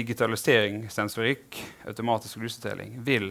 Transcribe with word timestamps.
digitalisering, 0.00 0.88
sensorikk, 0.90 1.60
automatisk 1.88 2.40
lusetelling 2.40 2.98
vil 3.04 3.30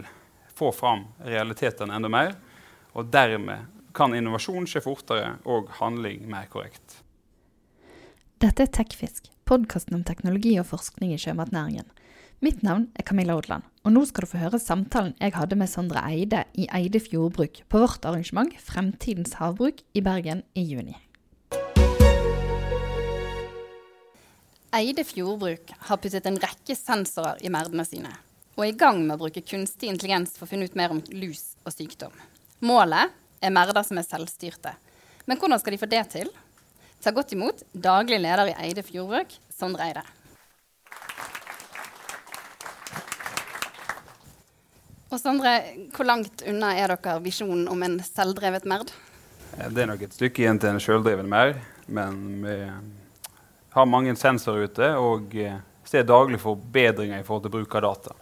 få 0.54 0.70
fram 0.72 1.06
realitetene 1.26 1.96
enda 1.96 2.10
mer. 2.12 2.34
Og 2.94 3.10
dermed 3.10 3.68
kan 3.94 4.14
innovasjon 4.14 4.68
skje 4.70 4.82
fortere 4.84 5.36
og 5.48 5.70
handling 5.80 6.26
mer 6.30 6.48
korrekt. 6.50 7.00
Dette 8.40 8.64
er 8.64 8.72
Tekfisk, 8.72 9.28
podkasten 9.44 9.98
om 9.98 10.04
teknologi 10.06 10.54
og 10.60 10.68
forskning 10.70 11.12
i 11.14 11.20
sjømatnæringen. 11.20 11.88
Mitt 12.40 12.62
navn 12.64 12.86
er 12.96 13.04
Camilla 13.04 13.34
Odland, 13.36 13.66
og 13.84 13.92
nå 13.92 14.06
skal 14.08 14.24
du 14.24 14.30
få 14.30 14.40
høre 14.40 14.62
samtalen 14.62 15.12
jeg 15.20 15.34
hadde 15.36 15.58
med 15.60 15.68
Sondre 15.68 16.00
Eide 16.08 16.46
i 16.56 16.64
Eide 16.72 17.02
Fjordbruk 17.04 17.60
på 17.68 17.82
vårt 17.82 18.08
arrangement 18.08 18.54
Fremtidens 18.64 19.36
havbruk 19.36 19.82
i 19.92 20.00
Bergen 20.00 20.40
i 20.56 20.64
juni. 20.64 20.96
Eide 24.70 25.02
Fjordbruk 25.02 25.72
har 25.88 25.98
puttet 25.98 26.26
en 26.30 26.36
rekke 26.38 26.76
sensorer 26.78 27.40
i 27.42 27.50
merdene 27.50 27.82
sine, 27.82 28.10
og 28.54 28.62
er 28.62 28.68
i 28.70 28.76
gang 28.78 29.00
med 29.02 29.16
å 29.16 29.24
bruke 29.24 29.42
kunstig 29.42 29.88
intelligens 29.90 30.36
for 30.38 30.46
å 30.46 30.50
finne 30.52 30.68
ut 30.70 30.76
mer 30.78 30.92
om 30.94 31.00
lus 31.10 31.56
og 31.64 31.74
sykdom. 31.74 32.14
Målet 32.62 33.10
er 33.42 33.50
merder 33.50 33.82
som 33.82 33.98
er 33.98 34.06
selvstyrte. 34.06 34.76
Men 35.26 35.40
hvordan 35.42 35.58
skal 35.58 35.74
de 35.74 35.80
få 35.80 35.88
det 35.90 36.04
til? 36.12 36.30
Ta 37.02 37.10
godt 37.10 37.34
imot 37.34 37.64
daglig 37.74 38.20
leder 38.22 38.52
i 38.52 38.54
Eide 38.68 38.86
Fjordbruk, 38.86 39.34
Sondre 39.50 39.90
Eide. 39.90 40.06
Og 45.10 45.18
Sondre, 45.18 45.56
hvor 45.96 46.06
langt 46.06 46.46
unna 46.46 46.76
er 46.78 46.94
dere 46.94 47.18
visjonen 47.26 47.66
om 47.74 47.82
en 47.82 47.98
selvdrevet 48.06 48.70
merd? 48.70 48.94
Det 49.58 49.82
er 49.82 49.90
nok 49.90 50.06
et 50.06 50.14
stykke 50.14 50.46
igjen 50.46 50.62
til 50.62 50.76
en 50.76 50.82
sjøldreven 50.86 51.26
merd, 51.26 51.58
men 51.90 52.20
vi 52.46 52.58
har 53.70 53.86
mange 53.86 54.16
sensorer 54.18 54.68
ute 54.70 54.90
og 54.98 55.34
eh, 55.38 55.60
ser 55.86 56.06
daglig 56.06 56.40
forbedringer 56.42 57.20
i 57.20 57.26
forhold 57.26 57.46
til 57.46 57.54
bruk 57.54 57.74
av 57.78 57.86
data. 57.86 58.16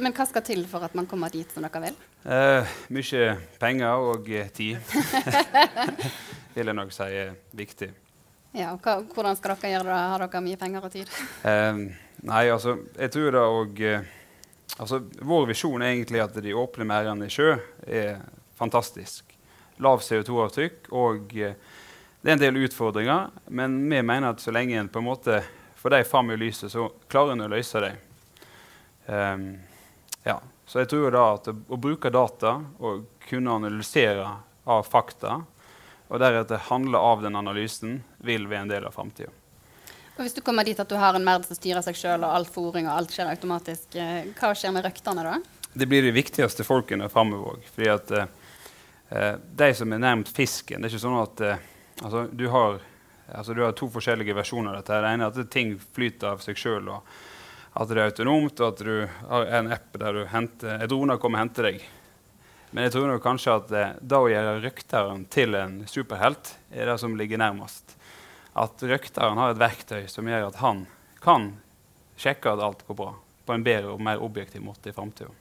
Men 0.00 0.14
hva 0.16 0.24
skal 0.28 0.44
til 0.44 0.62
for 0.68 0.84
at 0.86 0.94
man 0.96 1.08
kommer 1.08 1.32
dit 1.32 1.48
som 1.52 1.64
dere 1.66 1.82
vil? 1.84 1.96
Eh, 2.24 2.76
mye 2.94 3.24
penger 3.60 4.04
og 4.10 4.30
eh, 4.32 4.48
tid. 4.54 4.78
vil 6.54 6.70
jeg 6.70 6.76
nok 6.76 6.94
si 6.94 7.08
er 7.20 7.34
viktig. 7.56 7.90
Ja, 8.56 8.72
og 8.74 8.80
hva, 8.82 8.96
Hvordan 9.14 9.36
skal 9.38 9.54
dere 9.54 9.74
gjøre 9.76 9.90
det? 9.90 9.98
Har 10.12 10.24
dere 10.24 10.44
mye 10.44 10.60
penger 10.60 10.86
og 10.86 10.94
tid? 10.94 11.18
Eh, 11.50 11.82
nei, 12.28 12.44
altså, 12.52 12.76
jeg 12.98 13.12
tror 13.14 13.36
da 13.36 13.44
og, 13.48 13.80
eh, 13.80 14.08
altså, 14.76 15.02
Vår 15.24 15.46
visjon 15.52 15.82
er 15.82 15.94
egentlig 15.94 16.20
at 16.24 16.36
de 16.36 16.56
åpne 16.56 16.88
merdene 16.88 17.28
i 17.28 17.32
sjø 17.32 17.54
er 17.86 18.24
fantastisk. 18.60 19.24
Lav 19.80 20.02
CO2-avtrykk 20.04 20.90
og 20.92 21.32
eh, 21.36 21.56
det 22.20 22.30
er 22.30 22.36
en 22.36 22.42
del 22.42 22.56
utfordringer, 22.66 23.30
men 23.48 23.78
vi 23.90 24.02
mener 24.02 24.34
at 24.34 24.40
så 24.40 24.52
lenge 24.52 24.76
en 24.76 24.88
på 24.92 25.00
en 25.00 25.08
måte 25.08 25.40
får 25.80 25.90
dem 25.90 26.04
fram 26.04 26.30
i 26.30 26.36
lyset, 26.36 26.72
så 26.72 26.90
klarer 27.08 27.32
en 27.32 27.46
å 27.46 27.48
løse 27.48 27.80
dem. 27.80 27.96
Um, 29.06 29.46
ja. 30.24 30.36
Så 30.66 30.82
jeg 30.82 30.90
tror 30.92 31.10
da 31.10 31.22
at 31.34 31.48
å, 31.50 31.54
å, 31.66 31.78
bruke 31.80 32.12
data 32.12 32.58
og 32.78 33.06
kunne 33.24 33.56
analysere 33.56 34.26
av 34.68 34.84
fakta, 34.86 35.40
og 36.10 36.20
deretter 36.20 36.60
handle 36.68 36.98
av 36.98 37.24
den 37.24 37.38
analysen, 37.38 38.02
vil 38.18 38.46
være 38.50 38.66
en 38.66 38.72
del 38.74 38.86
av 38.86 38.94
framtida. 38.94 39.32
Hvis 40.20 40.36
du 40.36 40.42
kommer 40.44 40.66
dit 40.68 40.78
at 40.78 40.90
du 40.90 40.98
har 41.00 41.16
en 41.16 41.24
merd 41.24 41.46
som 41.48 41.56
styrer 41.56 41.80
seg 41.86 41.96
sjøl, 41.96 42.26
og 42.26 42.36
alt 42.36 42.52
fòring 42.52 42.90
og 42.90 42.98
alt 42.98 43.14
skjer 43.14 43.30
automatisk, 43.32 43.96
eh, 43.96 44.28
hva 44.36 44.52
skjer 44.52 44.74
med 44.76 44.84
røkterne 44.84 45.24
da? 45.24 45.38
Det 45.72 45.88
blir 45.88 46.04
de 46.04 46.12
viktigste 46.12 46.66
folkene 46.66 47.08
framover. 47.08 47.62
Fordi 47.72 47.90
at 47.94 48.12
eh, 48.18 49.34
de 49.40 49.70
som 49.78 49.94
er 49.94 50.02
nærmt 50.02 50.28
fisken 50.34 50.82
Det 50.82 50.90
er 50.90 50.92
ikke 50.92 51.06
sånn 51.06 51.22
at 51.22 51.44
eh, 51.46 51.68
Altså, 52.00 52.26
du, 52.32 52.48
har, 52.48 52.80
altså, 53.28 53.54
du 53.54 53.62
har 53.62 53.76
to 53.76 53.90
forskjellige 53.92 54.36
versjoner 54.36 54.72
av 54.72 54.80
dette. 54.80 55.00
Det 55.04 55.12
ene 55.14 55.28
er 55.28 55.40
at 55.42 55.52
ting 55.52 55.74
flyter 55.80 56.32
av 56.32 56.44
seg 56.44 56.58
sjøl, 56.58 56.88
at 56.90 57.90
det 57.90 57.98
er 57.98 58.08
autonomt, 58.08 58.60
og 58.60 58.72
at 58.72 58.84
du 58.86 58.94
har 59.28 59.48
en 59.60 59.72
app 59.76 59.98
der 60.00 60.16
du 60.16 60.22
henter, 60.32 60.80
en 60.80 61.18
kommer 61.18 61.38
og 61.38 61.42
henter 61.44 61.68
deg. 61.70 61.84
Men 62.70 62.86
jeg 62.86 62.94
tror 62.94 63.08
nok 63.10 63.24
kanskje 63.24 63.54
at 63.58 63.72
eh, 63.74 63.96
da 64.00 64.20
å 64.22 64.28
gjøre 64.30 64.60
røkteren 64.62 65.24
til 65.32 65.56
en 65.58 65.80
superhelt 65.90 66.52
er 66.70 66.86
det 66.86 67.00
som 67.02 67.16
ligger 67.18 67.40
nærmest. 67.42 67.96
At 68.54 68.82
røkteren 68.86 69.38
har 69.42 69.52
et 69.52 69.60
verktøy 69.60 70.06
som 70.10 70.28
gjør 70.30 70.48
at 70.52 70.60
han 70.62 70.84
kan 71.22 71.50
sjekke 72.20 72.54
at 72.54 72.62
alt 72.62 72.84
går 72.86 72.98
bra 73.02 73.10
på 73.46 73.56
en 73.56 73.66
bedre 73.66 73.96
og 73.96 74.02
mer 74.06 74.22
objektiv 74.22 74.62
måte 74.62 74.92
i 74.92 74.94
framtida. 74.94 75.32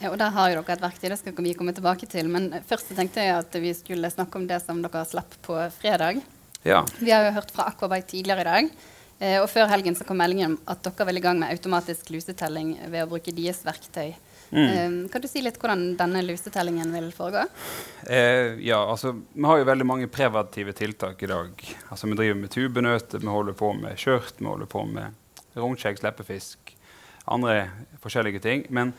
Ja, 0.00 0.10
og 0.10 0.18
Der 0.20 0.32
har 0.34 0.50
jo 0.50 0.60
dere 0.60 0.76
et 0.76 0.84
verktøy, 0.84 1.08
det 1.08 1.18
skal 1.20 1.36
vi 1.40 1.54
komme 1.56 1.72
tilbake 1.76 2.08
til. 2.10 2.28
Men 2.28 2.50
først 2.68 2.92
tenkte 2.96 3.24
jeg 3.24 3.38
at 3.38 3.60
vi 3.62 3.72
skulle 3.76 4.10
snakke 4.12 4.40
om 4.40 4.46
det 4.48 4.60
som 4.64 4.82
dere 4.84 5.04
slapp 5.08 5.38
på 5.46 5.56
fredag. 5.78 6.20
Ja. 6.66 6.84
Vi 6.98 7.10
har 7.14 7.24
jo 7.28 7.36
hørt 7.38 7.54
fra 7.54 7.70
Aquabite 7.70 8.10
tidligere 8.12 8.44
i 8.44 8.50
dag. 8.50 8.70
Eh, 9.18 9.38
og 9.40 9.48
før 9.48 9.70
helgen 9.70 9.96
så 9.96 10.04
kom 10.04 10.18
meldingen 10.20 10.52
om 10.52 10.56
at 10.68 10.82
dere 10.84 11.08
vil 11.08 11.20
i 11.20 11.24
gang 11.24 11.38
med 11.40 11.54
automatisk 11.54 12.10
lusetelling 12.12 12.74
ved 12.92 13.06
å 13.06 13.08
bruke 13.08 13.32
deres 13.32 13.62
verktøy. 13.64 14.12
Mm. 14.50 14.66
Eh, 14.66 14.96
kan 15.10 15.22
du 15.22 15.28
si 15.30 15.40
litt 15.42 15.56
hvordan 15.62 15.88
denne 15.98 16.20
lusetellingen 16.26 16.92
vil 16.92 17.08
foregå? 17.16 17.46
Eh, 18.04 18.60
ja, 18.66 18.82
altså 18.82 19.14
Vi 19.16 19.44
har 19.48 19.58
jo 19.58 19.70
veldig 19.70 19.88
mange 19.88 20.10
preventive 20.12 20.76
tiltak 20.76 21.22
i 21.22 21.30
dag. 21.32 21.64
Altså 21.88 22.06
Vi 22.06 22.18
driver 22.18 22.40
med 22.42 22.52
tubenøter, 22.52 23.24
vi 23.24 23.32
holder 23.32 23.56
på 23.56 23.72
med 23.80 23.96
skjørt, 23.98 24.36
vi 24.38 24.50
holder 24.50 24.70
på 24.70 24.84
med 24.84 25.16
rognkjegg, 25.56 25.98
sleppefisk, 26.02 26.76
andre 27.24 27.70
forskjellige 28.04 28.44
ting. 28.44 28.66
Men 28.68 28.92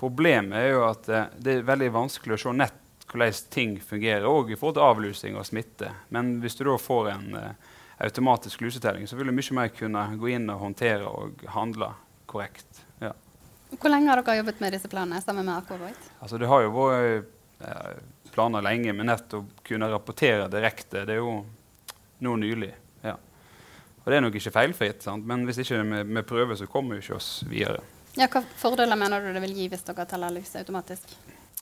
Problemet 0.00 0.58
er 0.58 0.72
jo 0.72 0.82
at 0.88 1.08
eh, 1.08 1.30
det 1.38 1.58
er 1.58 1.68
veldig 1.68 1.92
vanskelig 1.94 2.36
å 2.36 2.42
se 2.46 2.56
nett 2.56 2.80
hvordan 3.14 3.50
ting 3.50 3.76
fungerer, 3.80 4.26
òg 4.26 4.50
i 4.50 4.56
forhold 4.58 4.78
til 4.78 4.84
avlusing 4.88 5.36
og 5.38 5.46
smitte. 5.46 5.90
Men 6.14 6.38
hvis 6.42 6.56
du 6.58 6.64
da 6.66 6.74
får 6.80 7.10
en 7.12 7.36
uh, 7.36 7.74
automatisk 8.02 8.64
lusetelling, 8.64 9.06
så 9.06 9.14
vil 9.14 9.30
du 9.30 9.34
mye 9.36 9.54
mer 9.54 9.70
kunne 9.70 10.02
gå 10.18 10.32
inn 10.34 10.48
og 10.50 10.62
håndtere 10.64 11.06
og 11.06 11.44
handle 11.54 11.92
korrekt. 12.26 12.82
Ja. 12.98 13.12
Hvor 13.76 13.92
lenge 13.92 14.10
har 14.10 14.22
dere 14.22 14.40
jobbet 14.40 14.64
med 14.64 14.74
disse 14.74 14.90
planene 14.90 15.22
sammen 15.22 15.46
med 15.46 15.60
Aquavoid? 15.60 16.10
Altså, 16.18 16.40
det 16.42 16.50
har 16.50 16.64
jo 16.64 16.74
vært 16.74 17.30
uh, 17.62 18.02
planer 18.34 18.66
lenge, 18.66 18.96
men 18.96 19.12
nett 19.12 19.36
å 19.36 19.44
kunne 19.62 19.92
rapportere 19.92 20.50
direkte, 20.50 21.04
det 21.06 21.14
er 21.14 21.22
jo 21.22 21.44
nå 22.24 22.36
nylig. 22.40 22.72
Ja. 23.04 23.14
Og 24.02 24.10
det 24.10 24.18
er 24.18 24.26
nok 24.26 24.40
ikke 24.40 24.56
feilfritt, 24.58 25.04
sant? 25.06 25.26
men 25.28 25.46
hvis 25.46 25.62
ikke 25.62 25.84
vi 26.02 26.24
prøver, 26.26 26.58
så 26.58 26.66
kommer 26.66 26.96
vi 26.96 27.04
ikke 27.04 27.20
oss 27.20 27.36
videre. 27.46 27.84
Ja, 28.14 28.28
hva 28.30 28.44
fordeler 28.56 28.98
mener 28.98 29.24
du 29.24 29.32
det 29.34 29.42
vil 29.42 29.56
gi 29.58 29.68
hvis 29.72 29.82
dere 29.88 30.04
teller 30.06 30.30
lyset 30.30 30.60
automatisk? 30.60 31.14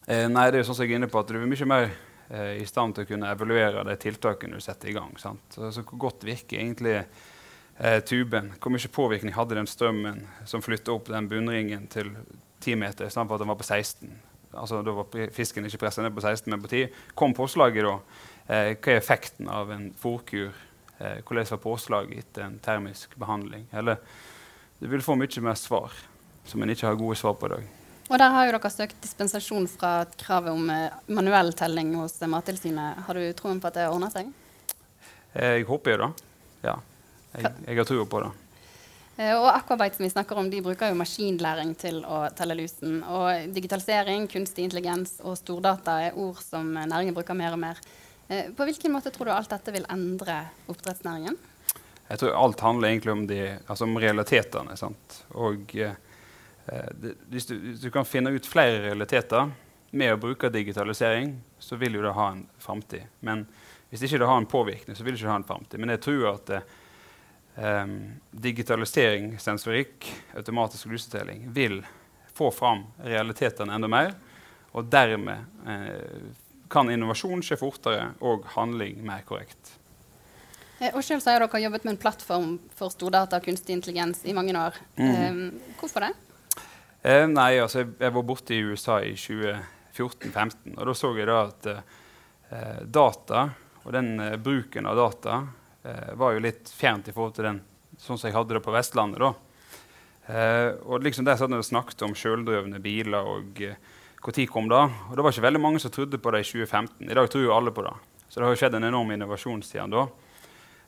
Eh, 0.05 0.27
nei, 0.29 0.51
det 0.53 0.61
er 0.61 0.67
sånn 0.69 0.77
som 0.77 0.85
jeg 0.85 0.93
er 0.93 1.01
inne 1.01 1.09
på 1.09 1.21
at 1.23 1.31
Du 1.31 1.39
er 1.39 1.47
mye 1.49 1.69
mer 1.69 1.87
eh, 2.29 2.59
i 2.61 2.67
stand 2.69 2.97
til 2.97 3.07
å 3.07 3.09
kunne 3.09 3.31
evaluere 3.33 3.85
de 3.89 3.95
tiltakene 4.03 4.59
du 4.61 4.65
setter 4.65 4.91
i 4.91 4.97
gang. 4.97 5.15
Sant? 5.21 5.57
Så 5.57 5.71
hvor 5.81 6.03
godt 6.09 6.27
virker 6.29 6.61
egentlig 6.61 6.99
eh, 6.99 8.01
tuben? 8.05 8.53
Hvor 8.61 8.75
mye 8.75 8.93
påvirkning 8.99 9.37
hadde 9.39 9.57
den 9.57 9.71
strømmen 9.71 10.21
som 10.45 10.65
flytta 10.65 10.93
opp 10.93 11.09
den 11.09 11.31
bunnringen 11.31 11.89
til 11.93 12.13
10 12.61 12.79
meter 12.85 13.09
istedenfor 13.09 13.41
at 13.41 13.47
den 13.47 13.55
var 13.55 13.61
på 13.63 13.71
16? 13.71 14.13
Altså, 14.53 14.83
da 14.85 14.93
var 14.93 15.33
fisken 15.33 15.65
ikke 15.65 15.87
pressa 15.87 16.05
ned 16.05 16.13
på 16.13 16.21
16, 16.21 16.51
men 16.53 16.61
på 16.61 16.69
10. 16.69 17.01
Kom 17.17 17.33
påslaget 17.33 17.89
da? 17.89 17.97
Eh, 18.45 18.75
hva 18.77 18.93
er 18.93 19.01
effekten 19.01 19.49
av 19.49 19.73
en 19.73 19.89
fòrkur? 19.97 20.53
Eh, 20.99 21.25
hvordan 21.25 21.49
var 21.57 21.65
påslaget 21.65 22.27
etter 22.27 22.45
en 22.45 22.61
termisk 22.61 23.17
behandling? 23.17 23.71
Eller, 23.73 24.05
du 24.83 24.91
vil 24.93 25.01
få 25.01 25.17
mye 25.17 25.49
mer 25.49 25.57
svar 25.57 25.95
som 26.49 26.63
en 26.63 26.73
ikke 26.73 26.89
har 26.89 26.99
gode 27.01 27.17
svar 27.19 27.35
på 27.39 27.49
i 27.49 27.55
dag. 27.55 27.71
Og 28.11 28.19
Der 28.19 28.35
har 28.35 28.47
jo 28.47 28.53
dere 28.57 28.71
søkt 28.71 28.99
dispensasjon 29.01 29.67
fra 29.71 29.93
kravet 30.21 30.53
om 30.53 30.71
eh, 30.71 30.93
manuell 31.07 31.53
telling 31.57 31.95
hos 31.97 32.19
Mattilsynet. 32.21 33.05
Har 33.07 33.19
du 33.19 33.25
troen 33.39 33.61
på 33.63 33.71
at 33.71 33.79
det 33.79 33.89
ordner 33.89 34.13
seg? 34.13 34.29
Eh, 35.33 35.59
jeg 35.59 35.69
håper 35.69 35.95
jo 35.95 36.01
det. 36.03 36.09
Ja. 36.67 36.77
Jeg, 37.33 37.53
jeg 37.67 37.79
har 37.79 37.89
trua 37.89 38.09
på 38.11 38.21
det. 38.25 38.33
Eh, 39.17 39.33
og 39.37 39.49
Aquabite 39.55 39.97
som 39.97 40.05
vi 40.05 40.13
snakker 40.13 40.41
om, 40.43 40.51
de 40.53 40.61
bruker 40.65 40.93
jo 40.93 40.99
maskinlæring 40.99 41.73
til 41.81 42.03
å 42.05 42.27
telle 42.37 42.59
lusen. 42.59 43.01
Og 43.07 43.55
digitalisering, 43.55 44.27
kunstig 44.33 44.67
intelligens 44.67 45.17
og 45.23 45.39
stordata 45.41 46.01
er 46.09 46.19
ord 46.21 46.43
som 46.45 46.75
næringen 46.75 47.17
bruker 47.17 47.39
mer 47.39 47.57
og 47.57 47.63
mer. 47.65 47.81
På 48.57 48.65
hvilken 48.65 48.95
måte 48.95 49.11
tror 49.13 49.29
du 49.29 49.33
alt 49.35 49.51
dette 49.53 49.73
vil 49.75 49.85
endre 49.93 50.39
oppdrettsnæringen? 50.73 51.35
Jeg 52.13 52.21
tror 52.21 52.35
alt 52.37 52.61
handler 52.61 52.89
egentlig 52.89 53.13
om, 53.13 53.27
de, 53.27 53.41
altså 53.67 53.87
om 53.87 53.95
realitetene. 54.01 54.77
Sant? 54.77 55.23
Og 55.41 55.71
eh, 55.81 55.95
Eh, 56.67 57.15
hvis 57.31 57.47
du, 57.47 57.57
hvis 57.59 57.81
du, 57.81 57.91
kan 57.91 58.07
finne 58.07 58.31
ut 58.31 58.47
flere 58.47 58.81
realiteter 58.87 59.51
med 59.91 60.15
å 60.15 60.21
bruke 60.21 60.51
digitalisering, 60.53 61.35
så 61.59 61.77
vil 61.81 61.99
jo 61.99 62.05
det 62.05 62.15
ha 62.17 62.29
en 62.33 62.45
framtid. 62.63 63.09
Men 63.21 63.45
hvis 63.91 64.07
ikke 64.07 64.23
det 64.23 64.29
har 64.31 64.41
en 64.41 64.49
påvirkning, 64.49 64.97
så 64.97 65.05
vil 65.05 65.17
det 65.17 65.21
ikke 65.21 65.33
ha 65.33 65.41
en 65.41 65.49
framtid. 65.49 65.81
Men 65.83 65.95
jeg 65.95 66.05
tror 66.07 66.29
at 66.33 66.55
eh, 66.57 67.97
digitalisering, 68.31 69.35
sensorikk, 69.43 70.09
automatisk 70.39 70.93
lusetelling 70.93 71.51
vil 71.53 71.83
få 72.33 72.51
fram 72.55 72.87
realitetene 73.05 73.75
enda 73.77 73.91
mer. 73.93 74.15
Og 74.73 74.89
dermed 74.89 75.69
eh, 75.69 76.33
kan 76.73 76.89
innovasjon 76.89 77.45
skje 77.45 77.61
fortere 77.61 78.13
og 78.25 78.49
handling 78.55 79.03
mer 79.05 79.25
korrekt. 79.29 79.77
Og 80.91 81.03
selv 81.05 81.23
har 81.29 81.45
dere 81.45 81.61
jobbet 81.63 81.85
med 81.85 81.95
en 81.95 82.01
plattform 82.01 82.55
for 82.75 82.91
stordata 82.91 83.39
og 83.39 83.45
kunstig 83.47 83.77
intelligens 83.77 84.25
i 84.27 84.35
mange 84.35 84.57
år. 84.59 84.79
Mm. 84.97 85.11
Eh, 85.13 85.75
hvorfor 85.79 86.09
det? 86.09 86.15
Eh, 87.03 87.25
nei, 87.27 87.57
altså 87.59 87.83
jeg, 87.83 87.97
jeg, 87.99 88.15
var 88.15 88.23
borte 88.27 88.55
i 88.55 88.63
USA 88.63 89.01
i 89.03 89.17
2014-2015, 89.19 90.77
og 90.77 90.87
da 90.87 90.95
så 90.95 91.11
jeg 91.17 91.27
da 91.27 91.39
at 91.49 91.67
eh, 91.73 92.83
data 92.87 93.49
og 93.83 93.91
den 93.97 94.13
eh, 94.23 94.37
bruken 94.39 94.87
av 94.87 95.01
data 95.01 95.41
eh, 95.83 96.13
var 96.15 96.37
jo 96.37 96.45
litt 96.45 96.71
fjernt 96.71 97.11
i 97.11 97.15
forhold 97.17 97.35
til 97.35 97.49
den 97.49 97.59
sånn 97.99 98.19
som 98.19 98.29
jeg 98.29 98.37
hadde 98.37 98.55
det 98.55 98.63
på 98.63 98.75
Vestlandet. 98.75 99.19
da. 99.19 99.33
Eh, 100.27 100.69
og 100.87 101.03
liksom 101.03 101.27
Der 101.27 101.37
satt 101.37 101.51
vi 101.51 101.59
og 101.59 101.67
snakket 101.67 102.07
om 102.07 102.15
sjøldrevne 102.15 102.79
biler 102.83 103.27
og 103.27 103.59
når 103.59 104.39
uh, 104.39 104.47
kom 104.47 104.71
da. 104.71 104.85
Og 105.11 105.17
det 105.17 105.25
var 105.27 105.35
ikke 105.35 105.49
veldig 105.49 105.63
mange 105.63 105.83
som 105.83 105.91
trodde 105.91 106.19
på 106.23 106.31
det 106.31 106.45
i 106.45 106.51
2015. 106.53 107.11
I 107.11 107.19
dag 107.19 107.31
tror 107.31 107.43
jo 107.43 107.55
alle 107.57 107.75
på 107.75 107.83
det. 107.83 107.95
Så 108.29 108.39
det 108.39 108.47
har 108.47 108.55
jo 108.55 108.61
skjedd 108.63 108.79
en 108.79 108.91
enorm 108.93 109.11
innovasjon 109.11 109.63
siden 109.67 109.91
da. 109.91 110.07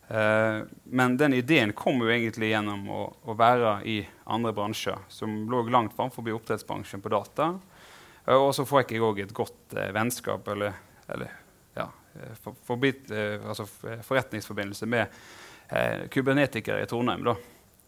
Uh, 0.08 0.66
men 0.84 1.16
den 1.16 1.32
ideen 1.38 1.72
kom 1.72 2.02
jo 2.04 2.10
egentlig 2.12 2.50
gjennom 2.50 2.82
å, 2.92 3.04
å, 3.24 3.36
være 3.38 3.78
i 3.88 4.02
andre 4.28 4.52
bransjer 4.52 4.98
som 5.08 5.46
lå 5.50 5.62
langt 5.72 5.96
framfor 5.96 6.28
oppdrettsbransjen 6.36 7.00
på 7.04 7.12
data. 7.14 7.54
Uh, 8.26 8.36
og 8.36 8.52
så 8.56 8.66
fikk 8.68 8.92
jeg 8.92 9.04
òg 9.04 9.22
et 9.24 9.32
godt 9.36 9.78
vennskap 9.96 10.48
eller, 10.52 10.76
eller 11.08 11.32
ja, 11.78 11.88
for, 12.42 12.54
for, 12.68 12.84
altså 12.84 13.66
forretningsforbindelse 14.04 14.86
med 14.86 15.24
kubernetikere 16.12 16.84
i 16.84 16.86
Trondheim. 16.86 17.24
da 17.24 17.34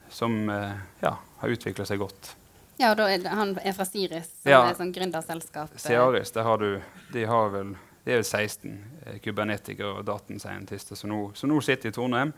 som 0.08 0.50
eh, 0.50 0.70
ja, 1.00 1.18
har 1.36 1.48
utvikla 1.48 1.86
seg 1.86 1.98
godt. 1.98 2.36
Ja, 2.76 2.92
og 2.92 3.00
er, 3.00 3.24
Han 3.28 3.56
er 3.62 3.72
fra 3.72 3.86
Siris, 3.88 4.28
som 4.42 4.52
ja, 4.52 4.62
er 4.68 4.76
sånn 4.78 4.92
gründerselskap? 4.92 5.72
Siris, 5.80 6.32
der 6.34 6.46
har 6.46 6.60
du, 6.60 6.68
de 7.12 7.24
har 7.28 7.52
vel 7.54 7.74
det 8.06 8.14
er 8.14 8.22
16 8.22 8.84
eh, 9.02 9.16
kubernetikere 9.18 9.98
og 9.98 10.04
datascientister 10.06 10.98
som 10.98 11.14
som 11.34 11.50
nå 11.50 11.58
sitter 11.60 11.90
i 11.90 11.94
Trondheim 11.94 12.30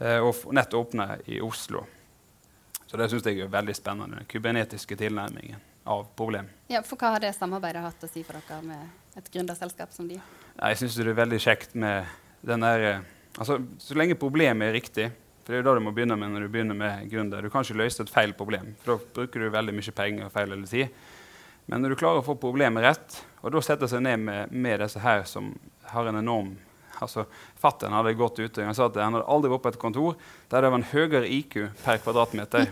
eh, 0.00 0.18
og 0.18 0.50
nett 0.52 0.74
åpner 0.74 1.22
i 1.30 1.38
Oslo. 1.40 1.84
Så 2.86 2.98
det 2.98 3.06
syns 3.10 3.26
jeg 3.26 3.44
er 3.44 3.52
veldig 3.52 3.74
spennende. 3.78 4.20
Den 4.22 4.28
kubernetiske 4.30 4.96
tilnærmingen 4.98 5.62
av 5.84 6.06
problem. 6.16 6.48
Ja, 6.68 6.82
for 6.82 6.98
Hva 6.98 7.14
har 7.14 7.22
det 7.22 7.32
samarbeidet 7.36 7.84
hatt 7.84 8.04
å 8.06 8.10
si 8.10 8.24
for 8.26 8.40
dere 8.40 8.62
med 8.66 9.18
et 9.18 9.30
gründerselskap 9.30 9.94
som 9.94 10.08
de? 10.10 10.18
Ja, 10.18 10.72
jeg 10.72 10.82
syns 10.82 10.98
det 10.98 11.06
er 11.06 11.18
veldig 11.22 11.40
kjekt 11.46 11.76
med 11.78 12.10
den 12.42 12.66
der 12.66 12.88
eh, 12.90 13.10
Altså, 13.34 13.56
så 13.82 13.96
lenge 13.98 14.14
problemet 14.14 14.68
er 14.68 14.76
riktig, 14.76 15.08
for 15.42 15.50
det 15.50 15.56
er 15.56 15.62
jo 15.64 15.66
da 15.66 15.72
du 15.74 15.80
må 15.82 15.90
begynne 15.90 16.14
med 16.14 16.30
når 16.30 16.44
du 16.44 16.52
begynner 16.54 16.76
med 16.78 17.08
gründer. 17.10 17.42
Du 17.42 17.50
kan 17.50 17.64
ikke 17.66 17.80
løse 17.80 18.04
et 18.04 18.12
feil 18.14 18.30
problem, 18.38 18.68
for 18.78 18.92
da 18.94 19.14
bruker 19.16 19.42
du 19.42 19.48
veldig 19.50 19.74
mye 19.74 19.94
penger 19.96 20.28
og 20.28 20.30
feil 20.36 20.54
eller 20.54 20.70
tid. 20.70 21.00
Men 21.66 21.82
når 21.82 21.94
du 21.94 22.00
klarer 22.00 22.20
å 22.20 22.26
få 22.26 22.36
problemet 22.40 22.84
rett, 22.84 23.18
og 23.40 23.54
da 23.54 23.62
setter 23.64 23.90
seg 23.90 24.04
ned 24.04 24.20
med, 24.20 24.52
med 24.52 24.82
disse 24.84 25.00
her 25.00 25.24
som 25.28 25.52
har 25.92 26.08
en 26.10 26.20
enorm 26.20 26.54
altså 27.02 27.24
Fattern 27.58 27.92
hadde 27.92 28.14
gått 28.14 28.38
ute 28.38 28.64
og 28.64 28.76
sa 28.76 28.86
at 28.86 28.98
han 29.02 29.16
hadde 29.16 29.28
aldri 29.30 29.50
vært 29.52 29.64
på 29.64 29.72
et 29.72 29.80
kontor 29.82 30.18
der 30.52 30.64
det 30.64 30.70
var 30.70 30.78
en 30.78 30.90
høyere 30.92 31.30
IQ 31.38 31.56
per 31.82 32.00
kvadratmeter. 32.04 32.68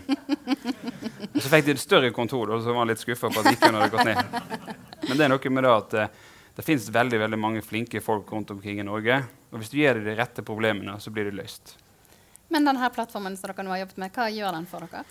Og 1.32 1.40
så 1.40 1.48
fikk 1.48 1.66
de 1.66 1.74
et 1.74 1.82
større 1.82 2.12
kontor, 2.14 2.52
og 2.52 2.62
så 2.62 2.70
var 2.70 2.84
han 2.84 2.92
litt 2.92 3.02
skuffa 3.02 3.30
på 3.32 3.42
at 3.42 3.50
IQ-en 3.54 3.78
hadde 3.78 3.90
gått 3.94 4.10
ned. 4.10 4.68
Men 5.08 5.16
det 5.16 5.26
er 5.26 5.32
noe 5.32 5.54
med 5.56 5.66
det 5.66 5.72
at 5.74 5.96
eh, 5.98 6.10
det 6.56 6.64
finnes 6.66 6.88
veldig, 6.92 7.18
veldig 7.24 7.38
mange 7.40 7.62
flinke 7.64 8.02
folk 8.04 8.30
rundt 8.32 8.52
omkring 8.54 8.82
i 8.82 8.86
Norge. 8.86 9.22
Og 9.50 9.62
hvis 9.62 9.72
du 9.72 9.78
gir 9.80 9.96
dem 9.96 10.06
de 10.06 10.16
rette 10.18 10.44
problemene, 10.46 10.98
så 11.00 11.10
blir 11.14 11.30
det 11.30 11.36
løst. 11.38 11.76
Men 12.52 12.68
denne 12.68 12.90
plattformen 12.92 13.38
som 13.38 13.48
dere 13.48 13.64
nå 13.64 13.72
har 13.72 13.86
jobbet 13.86 14.02
med, 14.02 14.12
hva 14.12 14.28
gjør 14.28 14.58
den 14.58 14.68
for 14.68 14.84
dere? 14.84 15.06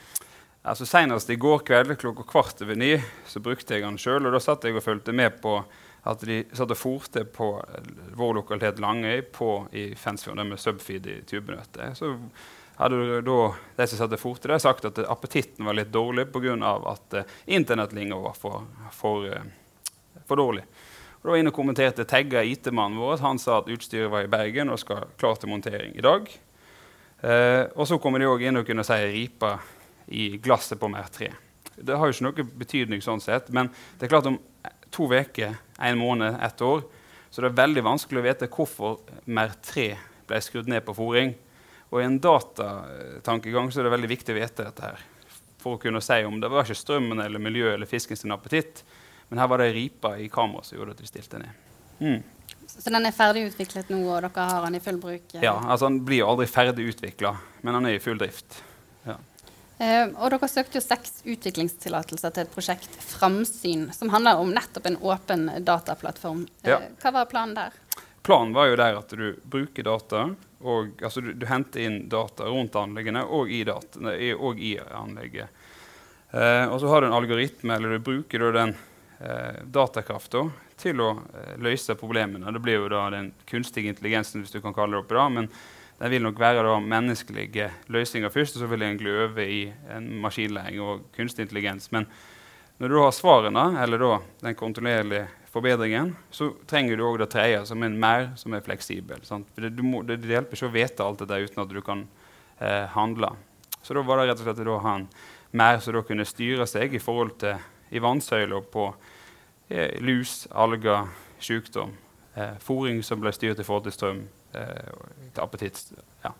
Altså 0.61 0.85
Senest 0.85 1.29
i 1.33 1.39
går 1.41 1.63
kveld 1.65 1.95
klokka 1.97 2.23
kvart 2.29 2.59
over 2.61 2.77
ni 2.77 2.93
så 3.25 3.41
brukte 3.41 3.73
jeg 3.73 3.81
den 3.81 3.97
sjøl. 3.97 4.27
Da 4.29 4.41
satt 4.41 4.67
jeg 4.67 4.77
og 4.77 4.85
fulgte 4.85 5.13
med 5.15 5.39
på 5.41 5.55
at 6.05 6.21
de 6.25 6.43
satt 6.53 6.73
og 6.73 6.77
forte 6.77 7.23
på 7.25 7.47
vår 8.17 8.35
lokalitet 8.37 8.81
Langøy 8.81 9.23
på, 9.33 9.49
i 9.73 9.91
Fensfjorden 9.97 10.49
med 10.49 10.61
subfeed 10.61 11.09
i 11.09 11.17
tubenøtter. 11.25 11.95
Så 11.97 12.13
hadde 12.77 13.21
da 13.25 13.39
de 13.77 13.89
som 13.89 14.03
satt 14.03 14.13
og 14.17 14.21
fòrte, 14.21 14.59
sagt 14.61 14.85
at 14.89 15.01
appetitten 15.05 15.65
var 15.65 15.77
litt 15.77 15.91
dårlig 15.93 16.27
pga. 16.33 16.55
at 16.93 17.17
uh, 17.17 17.35
internettlinja 17.45 18.21
var 18.21 18.37
for, 18.37 18.65
for, 18.93 19.25
uh, 19.25 19.91
for 20.25 20.37
dårlig. 20.37 20.65
Og 21.21 21.25
da 21.25 21.29
var 21.29 21.37
jeg 21.37 21.45
inne 21.45 21.53
og 21.53 21.57
kommenterte 21.57 22.05
tagga 22.05 22.41
IT-mannen 22.43 23.01
vår. 23.01 23.21
Han 23.21 23.41
sa 23.41 23.59
at 23.59 23.69
utstyret 23.69 24.09
var 24.09 24.25
i 24.25 24.31
Bergen 24.31 24.69
og 24.69 24.79
skal 24.81 25.09
klart 25.17 25.41
til 25.41 25.49
montering 25.49 25.93
i 25.97 26.05
dag. 26.05 26.29
Uh, 27.21 27.69
og 27.77 27.85
så 27.89 27.97
kommer 28.01 28.21
de 28.21 28.29
òg 28.29 28.45
inn 28.45 28.57
og 28.61 28.65
kunne 28.65 28.85
si 28.85 28.97
ripa 29.09 29.59
i 30.11 30.37
glasset 30.43 30.79
på 30.79 30.89
mer 30.91 31.07
tre. 31.13 31.31
Det 31.75 31.95
har 31.97 32.07
jo 32.07 32.15
ikke 32.15 32.27
noe 32.27 32.47
betydning 32.61 33.03
sånn 33.03 33.23
sett, 33.23 33.49
men 33.55 33.71
det 33.97 34.05
er 34.05 34.11
klart 34.11 34.27
om 34.29 34.37
to 34.91 35.07
uker, 35.07 35.55
en 35.79 35.97
måned, 35.97 36.37
ett 36.43 36.61
år, 36.61 36.83
så 37.31 37.41
det 37.41 37.51
er 37.51 37.61
veldig 37.61 37.83
vanskelig 37.87 38.19
å 38.19 38.25
vite 38.25 38.49
hvorfor 38.51 38.97
MER3 39.25 39.85
ble 40.27 40.41
skrudd 40.43 40.67
ned 40.67 40.83
på 40.83 40.95
fòring. 40.97 41.31
Og 41.91 42.01
i 42.01 42.07
en 42.07 42.19
datatankegang 42.23 43.71
så 43.71 43.81
er 43.81 43.87
det 43.87 43.93
veldig 43.95 44.09
viktig 44.11 44.35
å 44.35 44.39
vite 44.39 44.65
dette 44.67 44.83
her. 44.83 45.05
For 45.61 45.77
å 45.77 45.81
kunne 45.81 46.01
si 46.03 46.19
om 46.27 46.39
det 46.41 46.49
var 46.51 46.67
ikke 46.67 46.79
strømmen 46.79 47.23
eller 47.23 47.43
miljøet 47.43 47.77
eller 47.77 47.89
fisken 47.89 48.19
sin 48.19 48.35
appetitt, 48.35 48.83
men 49.29 49.39
her 49.39 49.47
var 49.47 49.63
det 49.63 49.71
ripa 49.75 50.17
i 50.19 50.27
kameraet 50.31 50.67
som 50.67 50.79
gjorde 50.79 50.97
at 50.97 51.03
de 51.03 51.07
stilte 51.07 51.39
ned. 51.39 51.67
Mm. 52.01 52.19
Så 52.67 52.91
den 52.91 53.07
er 53.07 53.15
ferdigutviklet 53.15 53.91
nå, 53.93 54.01
og 54.09 54.25
dere 54.25 54.47
har 54.49 54.65
den 54.67 54.75
i 54.75 54.83
full 54.83 54.99
bruk? 54.99 55.35
Ja, 55.39 55.55
altså 55.55 55.87
den 55.87 56.01
blir 56.07 56.23
jo 56.23 56.29
aldri 56.33 56.47
ferdig 56.51 56.89
utvikla, 56.91 57.35
men 57.61 57.77
den 57.77 57.87
er 57.87 57.95
i 57.95 58.03
full 58.03 58.19
drift. 58.19 58.59
Eh, 59.81 60.11
og 60.13 60.29
dere 60.29 60.49
søkte 60.51 60.77
jo 60.77 60.83
seks 60.85 61.23
utviklingstillatelser 61.25 62.33
til 62.35 62.45
et 62.45 62.53
prosjekt 62.53 62.97
Framsyn, 63.15 63.87
som 63.97 64.11
handler 64.13 64.37
om 64.37 64.51
nettopp 64.53 64.91
en 64.91 64.99
åpen 65.01 65.47
dataplattform. 65.65 66.43
Eh, 66.61 66.75
ja. 66.75 66.77
Hva 67.01 67.15
var 67.15 67.31
planen 67.31 67.57
der? 67.57 67.79
Planen 68.21 68.53
var 68.53 68.69
jo 68.69 68.77
der 68.77 68.99
at 68.99 69.15
du 69.17 69.31
bruker 69.41 69.87
data, 69.87 70.27
og 70.61 71.01
altså 71.01 71.23
du, 71.25 71.31
du 71.33 71.47
henter 71.49 71.81
inn 71.81 72.03
data 72.11 72.45
rundt 72.45 72.77
anleggene 72.77 73.23
og 73.25 73.49
i, 73.49 73.63
data, 73.65 74.13
og 74.37 74.61
i 74.61 74.75
anlegget. 74.77 75.49
Eh, 76.31 76.65
og 76.69 76.77
så 76.83 76.93
har 76.93 77.01
du 77.01 77.09
en 77.09 77.17
algoritme, 77.17 77.73
eller 77.75 77.97
du 77.97 78.05
bruker 78.05 78.51
den 78.53 78.75
eh, 79.17 79.63
datakrafta 79.65 80.45
til 80.77 81.01
å 81.01 81.11
eh, 81.17 81.55
løse 81.57 81.97
problemene. 81.97 82.53
Det 82.53 82.61
blir 82.61 82.83
jo 82.83 82.91
da 82.93 83.07
den 83.17 83.33
kunstige 83.49 83.89
intelligensen, 83.89 84.45
hvis 84.45 84.53
du 84.53 84.61
kan 84.61 84.77
kalle 84.77 84.95
det 84.99 85.01
oppi 85.01 85.17
da, 85.17 85.25
men 85.33 85.49
det 86.01 86.09
vil 86.09 86.23
nok 86.25 86.39
være 86.41 86.63
da 86.65 86.79
menneskelige 86.81 87.67
løsninger 87.93 88.29
først, 88.33 88.55
og 88.55 88.63
så 88.63 88.69
vil 88.71 88.81
en 88.81 88.97
gløve 88.97 89.27
øve 89.27 89.43
i 89.45 89.61
en 89.95 90.07
maskinlæring 90.21 90.81
og 90.81 91.03
kunstig 91.15 91.43
intelligens. 91.45 91.91
Men 91.91 92.07
når 92.79 92.87
du 92.87 92.97
har 93.03 93.11
svarene, 93.11 93.83
eller 93.83 93.97
da 94.01 94.17
den 94.41 94.55
kontinuerlige 94.55 95.27
forbedringen, 95.51 96.15
så 96.31 96.49
trenger 96.67 96.97
du 96.97 97.05
òg 97.05 97.19
det 97.21 97.29
tredje, 97.29 97.65
som 97.69 97.83
er 97.83 97.93
mer 97.93 98.31
som 98.35 98.53
er 98.53 98.63
fleksibel. 98.65 99.21
Det, 99.55 99.83
må, 99.83 100.01
det, 100.01 100.23
det, 100.23 100.31
hjelper 100.31 100.57
ikke 100.57 100.69
å 100.71 100.73
vite 100.73 101.05
alt 101.05 101.21
dette 101.21 101.37
uten 101.43 101.61
at 101.61 101.69
du 101.69 101.81
kan 101.85 102.05
eh, 102.57 102.87
handle. 102.95 103.35
Så 103.83 103.93
da 103.93 104.01
var 104.01 104.17
det 104.17 104.31
rett 104.31 104.41
og 104.41 104.47
slett 104.47 104.65
å 104.65 104.81
ha 104.81 104.95
en 104.97 105.07
mer 105.51 105.79
som 105.83 105.93
da 105.93 106.01
kunne 106.07 106.25
styre 106.25 106.65
seg 106.65 106.95
i 106.95 107.03
forhold 107.03 107.37
til 107.43 107.61
i 107.91 108.01
vannsøyla 108.01 108.61
på 108.73 108.87
eh, 109.69 109.99
lus, 110.01 110.47
alger, 110.49 111.11
sykdom. 111.43 111.93
Eh, 112.33 112.57
Fòring 112.63 113.03
som 113.03 113.21
ble 113.21 113.33
styrt 113.35 113.59
i 113.59 113.67
forhold 113.67 113.89
til 113.89 113.97
strøm, 113.99 114.21
til 114.51 115.43
appetitt. 115.43 115.81
Ja. 116.23 116.33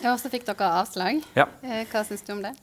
ja, 0.00 0.14
så 0.18 0.30
fikk 0.32 0.46
dere 0.48 0.70
avslag. 0.80 1.22
Ja. 1.36 1.48
Eh, 1.62 1.84
hva 1.90 2.04
syns 2.06 2.24
du 2.26 2.32
om 2.36 2.42
det? 2.44 2.54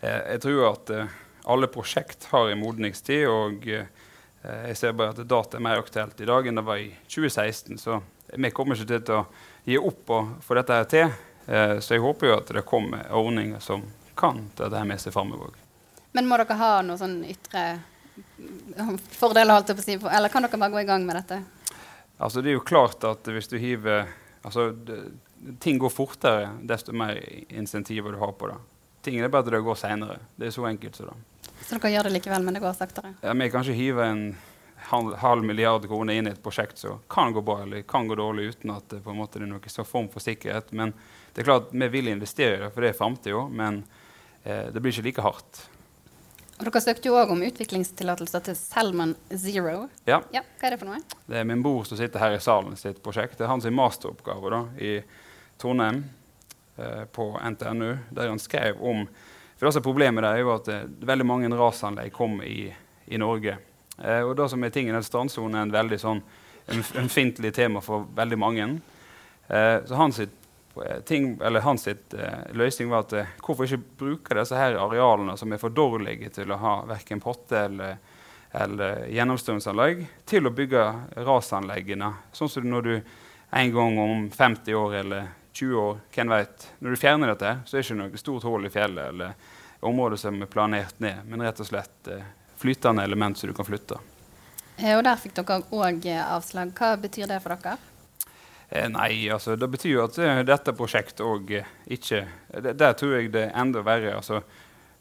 Eh, 0.00 0.20
jeg 0.34 0.42
tror 0.44 0.64
at 0.72 0.92
eh, 0.94 1.18
alle 1.52 1.70
prosjekt 1.72 2.28
har 2.32 2.50
en 2.50 2.62
modningstid. 2.62 3.26
og 3.28 3.66
jeg 4.42 4.74
ser 4.74 4.94
bare 4.98 5.14
at 5.14 5.28
data 5.30 5.56
er 5.56 5.62
mer 5.62 5.78
aktuelt 5.78 6.18
i 6.18 6.26
dag 6.26 6.46
enn 6.50 6.58
det 6.58 6.64
var 6.66 6.80
i 6.82 6.88
2016. 7.06 7.78
Så 7.78 8.00
vi 8.34 8.50
kommer 8.50 8.74
ikke 8.74 8.98
til 8.98 9.14
å 9.14 9.26
gi 9.62 9.78
opp 9.78 10.10
og 10.10 10.32
få 10.42 10.56
dette 10.58 10.78
her 10.80 10.88
til. 10.90 11.12
så 11.78 11.94
jeg 11.94 12.02
håper 12.02 12.26
jo 12.26 12.34
at 12.40 12.50
det 12.56 12.64
kommer 12.66 13.06
ordninger 13.14 13.62
som 13.62 13.84
kan 14.18 14.48
ta 14.56 14.66
dette 14.66 14.82
med 14.88 14.98
seg 14.98 15.14
framover. 15.14 15.54
Men 16.12 16.26
må 16.26 16.40
dere 16.40 16.58
ha 16.58 16.72
noen 16.82 16.98
sånn 16.98 17.16
ytre 17.22 17.62
fordeler, 19.14 19.54
holdt 19.54 19.70
jeg 19.70 19.78
på 19.78 19.84
å 19.84 19.86
si, 19.86 19.98
eller 20.16 20.32
kan 20.32 20.42
dere 20.42 20.58
bare 20.58 20.74
gå 20.74 20.82
i 20.82 20.90
gang 20.90 21.06
med 21.06 21.20
dette? 21.20 21.38
Altså, 22.22 22.42
det 22.42 22.52
er 22.52 22.58
jo 22.58 22.66
klart 22.66 23.02
at 23.04 23.26
hvis 23.34 23.50
du 23.50 23.58
hiver 23.58 24.06
altså, 24.42 24.70
det, 24.70 25.00
Ting 25.58 25.80
går 25.82 25.90
fortere 25.90 26.52
desto 26.62 26.94
mer 26.94 27.18
insentiver 27.50 28.14
du 28.14 28.20
har 28.20 28.30
på 28.38 28.46
det. 28.46 28.60
Tingene 29.02 29.26
er 29.26 29.32
bare 29.32 29.42
at 29.42 29.50
det 29.50 29.58
går 29.66 29.78
seinere. 29.80 30.20
Det 30.38 30.46
er 30.46 30.54
så 30.54 30.68
enkelt 30.68 30.94
som 30.94 31.08
det. 31.10 31.48
Så 31.66 31.74
dere 31.74 31.90
gjør 31.90 32.06
det 32.06 32.12
likevel, 32.14 32.44
men 32.46 32.54
det 32.54 32.62
går 32.62 32.76
saktere? 32.78 33.10
Ja, 33.24 33.32
Vi 33.34 33.48
kan 33.50 33.66
ikke 33.66 33.74
hive 33.74 34.06
en 34.06 34.22
halv 34.92 35.42
milliard 35.44 35.88
kroner 35.88 36.14
inn 36.14 36.26
i 36.26 36.30
et 36.30 36.42
prosjekt 36.42 36.78
som 36.78 37.00
kan 37.10 37.34
gå 37.34 37.42
bra 37.42 37.62
eller 37.62 37.82
kan 37.82 38.06
gå 38.06 38.14
dårlig 38.18 38.52
uten 38.54 38.70
at 38.74 38.88
det 38.90 39.02
på 39.02 39.10
en 39.10 39.18
måte 39.18 39.38
er 39.38 39.46
noen 39.46 39.84
form 39.86 40.08
for 40.12 40.22
sikkerhet. 40.22 40.70
Men 40.70 40.94
det 41.32 41.42
er 41.42 41.50
klart 41.50 41.74
vi 41.74 41.88
vil 41.88 42.08
investere 42.14 42.56
i 42.56 42.62
det, 42.62 42.70
for 42.70 42.82
det 42.82 42.92
er 42.92 42.98
framtida. 42.98 43.42
Men 43.50 43.82
eh, 44.44 44.70
det 44.70 44.80
blir 44.80 44.94
ikke 44.94 45.08
like 45.08 45.26
hardt. 45.26 45.64
Og 46.62 46.68
Dere 46.68 46.80
søkte 46.84 47.08
jo 47.10 47.16
òg 47.18 47.32
om 47.34 47.40
utviklingstillatelse 47.42 48.38
til 48.46 48.54
Salmon 48.54 49.16
Zero. 49.34 49.88
Ja. 50.06 50.20
ja. 50.30 50.44
Hva 50.60 50.68
er 50.68 50.76
det 50.76 50.78
for 50.78 50.92
noe? 50.92 51.00
Det 51.26 51.40
er 51.40 51.48
min 51.48 51.62
bror 51.64 51.82
som 51.88 51.98
sitter 51.98 52.22
her 52.22 52.36
i 52.36 52.42
salen 52.42 52.76
sitt 52.78 53.00
prosjekt. 53.02 53.34
Det 53.40 53.48
er 53.48 53.50
hans 53.50 53.66
masteroppgave 53.66 54.52
da, 54.54 54.60
i 54.78 54.92
Trondheim 55.58 56.04
eh, 56.78 57.02
på 57.10 57.26
NTNU, 57.42 57.90
der 58.14 58.30
han 58.30 58.38
skrev 58.38 58.78
om 58.78 59.08
For 59.56 59.66
det 59.66 59.74
som 59.74 59.82
er 59.82 59.88
Problemet 59.88 60.22
der 60.22 60.36
er 60.36 60.44
jo 60.44 60.54
at 60.54 60.70
eh, 60.70 60.86
veldig 61.10 61.26
mange 61.26 61.50
rasanlegg 61.50 62.14
kommer 62.14 62.46
i, 62.46 62.70
i 63.10 63.18
Norge. 63.18 63.56
Eh, 63.98 64.22
og 64.22 64.36
det 64.38 64.46
som 64.54 64.62
er 64.62 64.70
tingen, 64.70 65.02
Strandsonen 65.02 65.58
er 65.58 65.66
en 65.66 65.74
veldig 65.74 65.98
sånn 65.98 66.22
ømfintlig 67.02 67.56
tema 67.58 67.82
for 67.82 68.06
veldig 68.14 68.38
mange. 68.38 68.70
Eh, 69.50 69.80
så 69.82 69.98
hans 69.98 70.22
sitt 70.22 70.38
ting, 71.04 71.34
eller 71.42 71.60
hans 71.60 71.82
sitt, 71.88 72.14
uh, 72.14 72.46
løsning 72.56 72.88
var 72.92 73.04
at 73.04 73.12
uh, 73.12 73.34
hvorfor 73.44 73.68
ikke 73.68 73.98
bruke 73.98 74.36
disse 74.38 74.56
her 74.56 74.78
arealene 74.80 75.36
som 75.40 75.52
er 75.52 75.60
for 75.60 75.74
dårlige 75.74 76.30
til 76.32 76.52
å 76.52 76.60
ha 76.62 76.74
verken 76.88 77.20
potte 77.20 77.66
eller, 77.66 77.98
eller 78.56 79.04
gjennomstrømsanlegg, 79.12 80.06
til 80.28 80.48
å 80.48 80.54
bygge 80.56 80.86
rasanleggene. 81.26 82.12
Sånn 82.32 82.52
som 82.52 82.70
når 82.70 82.88
du 82.88 82.94
en 83.52 83.72
gang 83.72 83.98
om 84.00 84.30
50 84.30 84.74
år 84.74 84.94
eller 85.02 85.28
20 85.52 85.74
år, 85.74 85.98
hvem 86.14 86.28
vet, 86.32 86.70
når 86.78 86.90
du 86.90 86.96
fjerner 86.96 87.34
dette, 87.34 87.50
så 87.66 87.76
er 87.76 87.82
det 87.82 87.86
ikke 87.86 87.98
noe 87.98 88.20
stort 88.20 88.46
hull 88.48 88.64
i 88.64 88.72
fjellet 88.72 89.12
eller 89.12 89.34
området 89.84 90.20
som 90.22 90.40
er 90.40 90.48
planert 90.48 91.00
ned, 91.04 91.26
men 91.28 91.44
rett 91.44 91.60
og 91.60 91.68
slett 91.68 92.08
eh, 92.08 92.24
flytende 92.56 93.04
element 93.04 93.38
som 93.38 93.50
du 93.50 93.54
kan 93.56 93.68
flytte. 93.68 93.98
Eh, 94.78 94.94
og 94.96 95.04
der 95.04 95.20
fikk 95.20 95.36
dere 95.36 95.60
òg 95.68 96.06
avslag. 96.22 96.72
Hva 96.78 96.94
betyr 97.02 97.28
det 97.28 97.42
for 97.44 97.52
dere? 97.52 97.76
Eh, 98.72 98.88
nei, 98.88 99.28
altså 99.28 99.54
det 99.60 99.68
betyr 99.68 99.92
jo 99.92 100.04
at 100.06 100.18
eh, 100.22 100.42
dette 100.48 100.72
prosjektet 100.72 101.20
òg 101.26 101.50
eh, 101.58 101.72
ikke 101.92 102.22
Der 102.72 102.94
tror 102.96 103.18
jeg 103.18 103.32
det 103.34 103.50
er 103.50 103.58
enda 103.60 103.82
verre. 103.84 104.14
altså 104.16 104.40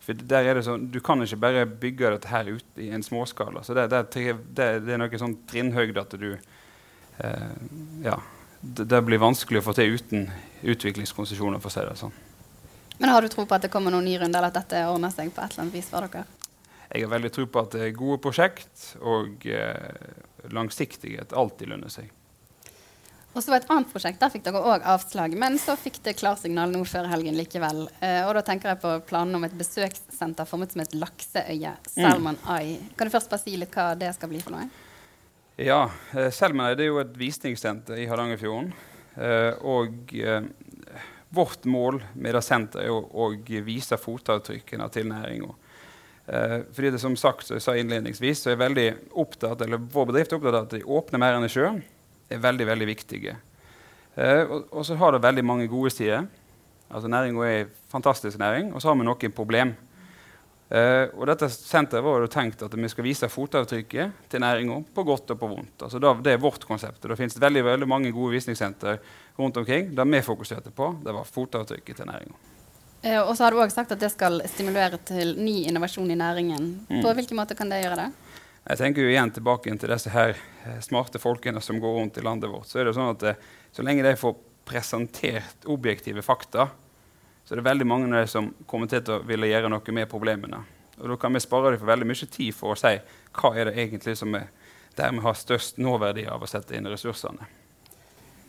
for 0.02 0.18
der 0.18 0.50
er 0.50 0.58
det 0.58 0.66
sånn, 0.66 0.90
Du 0.92 1.00
kan 1.04 1.22
ikke 1.22 1.40
bare 1.40 1.66
bygge 1.66 2.10
dette 2.16 2.32
her 2.32 2.50
ut 2.58 2.82
i 2.82 2.90
en 2.90 3.04
småskala. 3.06 3.64
så 3.64 3.74
Det, 3.78 3.88
det, 3.92 4.36
det, 4.58 4.68
det 4.86 4.96
er 4.96 5.02
noe 5.02 5.22
sånn 5.22 5.38
trinnhøyde 5.48 6.02
at 6.02 6.18
du 6.20 6.32
eh, 6.34 7.56
Ja. 8.04 8.20
Det, 8.62 9.00
blir 9.02 9.18
vanskelig 9.18 9.58
å 9.58 9.66
få 9.66 9.74
til 9.74 9.96
uten 9.98 10.28
utviklingskonsesjoner, 10.62 11.58
for 11.58 11.72
å 11.72 11.74
si 11.74 11.82
det 11.82 11.96
sånn. 11.98 12.12
Men 13.00 13.10
har 13.10 13.26
du 13.26 13.30
tro 13.34 13.48
på 13.50 13.56
at 13.58 13.64
det 13.66 13.72
kommer 13.74 13.90
noen 13.90 14.06
ny 14.06 14.20
runde, 14.22 14.38
eller 14.38 14.54
at 14.54 14.60
dette 14.60 14.84
ordner 14.86 15.10
seg 15.10 15.32
på 15.34 15.42
et 15.42 15.56
eller 15.56 15.64
annet 15.64 15.78
vis 15.80 15.88
for 15.90 16.06
dere? 16.06 16.28
Jeg 16.92 17.08
har 17.08 17.10
veldig 17.10 17.32
tro 17.34 17.48
på 17.50 17.64
at 17.64 17.74
det 17.74 17.88
er 17.88 17.96
gode 17.98 18.20
prosjekt, 18.22 18.84
og 19.02 19.48
eh, 19.50 20.14
langsiktighet 20.54 21.34
alltid 21.34 21.74
lønner 21.74 21.90
seg. 21.90 22.14
Og 23.32 23.40
så 23.40 23.54
var 23.54 23.62
et 23.62 23.70
annet 23.72 23.92
prosjekt, 23.92 24.20
Der 24.20 24.32
fikk 24.34 24.44
dere 24.44 24.60
òg 24.60 24.84
avslag, 24.92 25.36
men 25.40 25.56
så 25.62 25.78
fikk 25.80 26.02
det 26.04 26.18
klarsignal 26.20 26.74
nå 26.74 26.84
før 26.88 27.08
helgen 27.08 27.38
likevel. 27.40 27.86
Eh, 28.04 28.22
og 28.28 28.36
da 28.36 28.44
tenker 28.44 28.74
jeg 28.74 28.82
på 28.84 28.92
planen 29.08 29.38
om 29.40 29.46
et 29.48 29.56
besøkssenter 29.56 30.48
formet 30.50 30.74
som 30.76 30.84
et 30.84 30.96
lakseøye, 31.00 31.72
Salmon 31.94 32.36
mm. 32.42 32.50
Eye. 32.58 32.80
Kan 33.00 33.08
du 33.08 33.14
først 33.14 33.32
bare 33.32 33.44
si 33.44 33.56
litt 33.60 33.72
hva 33.76 33.94
det 33.96 34.12
skal 34.18 34.32
bli 34.32 34.42
for 34.44 34.58
noe? 34.58 34.68
Ja, 35.62 35.86
eh, 36.12 36.28
Salmon 36.36 36.68
Eye 36.68 36.80
det 36.80 36.90
er 36.90 36.92
jo 36.92 37.00
et 37.06 37.16
visningssenter 37.22 38.04
i 38.04 38.10
Hardangerfjorden. 38.12 38.74
Eh, 39.16 39.64
og 39.64 40.12
eh, 40.20 40.52
vårt 41.32 41.64
mål 41.72 42.02
med 42.20 42.36
det 42.36 42.44
senteret 42.44 42.90
er 42.90 42.92
å, 42.92 43.00
å 43.00 43.32
vise 43.64 44.00
fotavtrykkene 44.00 44.90
til 44.92 45.08
næringa. 45.08 45.56
Eh, 46.28 46.58
fordi 46.76 46.92
det 46.98 47.00
som 47.00 47.16
sagt, 47.16 47.48
så 47.48 47.56
jeg 47.56 47.64
sa 47.64 47.80
innledningsvis, 47.80 48.44
så 48.44 48.52
er 48.52 48.60
veldig 48.60 48.90
opptatt, 49.24 49.64
eller 49.64 49.80
vår 49.80 50.12
bedrift 50.12 50.36
er 50.36 50.42
opptatt 50.42 50.60
av 50.60 50.68
at 50.68 50.76
de 50.76 50.84
åpner 51.00 51.24
mer 51.24 51.40
enn 51.40 51.48
i 51.48 51.52
sjøen 51.56 51.82
er 52.32 52.44
veldig 52.44 52.68
veldig 52.68 52.88
viktige. 52.90 53.36
Eh, 54.16 54.44
og, 54.44 54.68
og, 54.72 54.86
så 54.86 54.98
har 55.00 55.16
det 55.16 55.24
veldig 55.24 55.46
mange 55.46 55.70
gode 55.72 55.94
sider. 55.94 56.28
Altså 56.92 57.08
Næringa 57.08 57.48
er 57.48 57.64
en 57.64 57.72
fantastisk 57.92 58.40
næring, 58.40 58.74
og 58.74 58.82
så 58.82 58.92
har 58.92 59.00
vi 59.00 59.08
noen 59.08 59.36
problem. 59.36 59.74
Eh, 60.72 61.10
og 61.20 61.28
dette 61.28 61.50
senteret 61.52 62.04
var 62.04 62.24
jo 62.24 62.30
tenkt 62.32 62.62
at 62.64 62.76
vi 62.80 62.90
skal 62.92 63.04
vise 63.04 63.28
fotavtrykket 63.28 64.30
til 64.32 64.40
næringa 64.40 64.78
på 64.96 65.04
godt 65.04 65.34
og 65.34 65.40
på 65.40 65.50
vondt. 65.52 65.84
Altså 65.84 66.00
da, 66.00 66.14
det 66.16 66.36
er 66.36 66.40
vårt 66.40 66.64
konsept. 66.68 67.04
Det 67.04 67.18
finnes 67.20 67.36
veldig, 67.40 67.66
veldig 67.66 67.90
mange 67.92 68.14
gode 68.16 68.38
visningssenter 68.38 69.02
rundt 69.40 69.60
omkring. 69.60 69.92
Det 69.96 70.08
vi 70.08 70.24
fokuserte 70.24 70.72
på, 70.72 70.94
det 71.04 71.16
var 71.16 71.28
fotavtrykket 71.28 72.00
til 72.00 72.08
næringa. 72.08 72.40
Eh, 73.02 73.20
og 73.20 73.36
så 73.36 73.44
har 73.44 73.52
du 73.52 73.60
òg 73.60 73.74
sagt 73.74 73.92
at 73.92 74.00
det 74.00 74.14
skal 74.14 74.40
stimulere 74.48 75.00
til 75.04 75.36
ny 75.42 75.66
innovasjon 75.68 76.12
i 76.12 76.16
næringen. 76.16 76.72
Mm. 76.88 77.02
På 77.04 77.14
hvilken 77.18 77.40
måte 77.40 77.58
kan 77.58 77.72
det 77.72 77.82
gjøre 77.84 78.06
det? 78.06 78.10
Jeg 78.62 78.78
tenker 78.78 79.02
jo 79.02 79.10
igjen 79.10 79.32
tilbake 79.34 79.74
til 79.74 79.90
disse 79.90 80.12
her 80.14 80.36
eh, 80.36 80.78
smarte 80.86 81.20
folkene 81.20 81.62
som 81.66 81.80
går 81.82 81.96
rundt 81.98 82.20
i 82.22 82.26
landet 82.26 82.52
vårt. 82.52 82.70
Så 82.70 82.80
er 82.80 82.88
det 82.88 82.94
sånn 82.98 83.16
at 83.16 83.24
eh, 83.26 83.40
så 83.74 83.86
lenge 83.86 84.06
de 84.06 84.14
får 84.20 84.36
presentert 84.70 85.66
objektive 85.66 86.22
fakta, 86.22 86.68
så 87.44 87.56
er 87.56 87.62
det 87.62 87.66
veldig 87.66 87.88
mange 87.90 88.12
av 88.12 88.22
de 88.22 88.30
som 88.30 88.52
kommer 88.70 88.88
til 88.92 89.10
å 89.10 89.24
ville 89.26 89.50
gjøre 89.50 89.72
noe 89.74 89.96
med 89.98 90.10
problemene. 90.12 90.62
Og 91.02 91.10
Da 91.10 91.18
kan 91.18 91.34
vi 91.34 91.42
spare 91.42 91.72
dem 91.72 91.82
for 91.82 91.90
veldig 91.90 92.08
mye 92.08 92.30
tid 92.30 92.54
for 92.54 92.76
å 92.76 92.78
si 92.78 92.94
hva 93.40 93.54
er 93.58 93.72
det 93.72 93.80
egentlig 93.82 94.14
som 94.20 94.38
er 94.38 94.52
der 94.96 95.12
vi 95.16 95.24
har 95.24 95.34
størst 95.40 95.80
nåverdi 95.82 96.28
av 96.28 96.44
å 96.44 96.50
sette 96.50 96.76
inn 96.78 96.90
ressursene. 96.92 97.48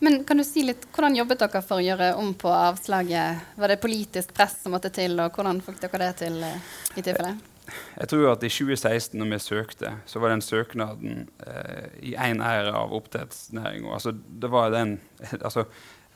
Men 0.02 0.24
kan 0.26 0.36
du 0.36 0.44
si 0.44 0.64
litt, 0.66 0.88
Hvordan 0.90 1.14
jobbet 1.14 1.44
dere 1.44 1.62
for 1.62 1.78
å 1.78 1.84
gjøre 1.84 2.08
om 2.18 2.32
på 2.34 2.50
avslaget? 2.50 3.54
Var 3.54 3.70
det 3.70 3.78
politisk 3.80 4.34
press 4.34 4.58
som 4.64 4.74
måtte 4.74 4.90
til, 4.90 5.14
og 5.22 5.30
hvordan 5.30 5.62
fikk 5.62 5.78
dere 5.84 6.08
det 6.08 6.12
til 6.24 6.42
eh, 6.42 6.70
i 6.98 7.06
tilfelle? 7.06 7.36
Jeg 7.70 8.08
tror 8.10 8.32
at 8.32 8.42
i 8.42 8.50
2016, 8.50 9.14
når 9.18 9.28
vi 9.30 9.38
søkte, 9.42 9.92
så 10.06 10.20
var 10.22 10.32
den 10.32 10.42
søknaden 10.42 11.28
eh, 11.46 11.88
i 12.10 12.14
én 12.18 12.42
ære 12.42 12.72
av 12.74 12.94
oppdrettsnæringa. 12.96 13.92
Altså, 13.94 14.14
altså, 15.46 15.64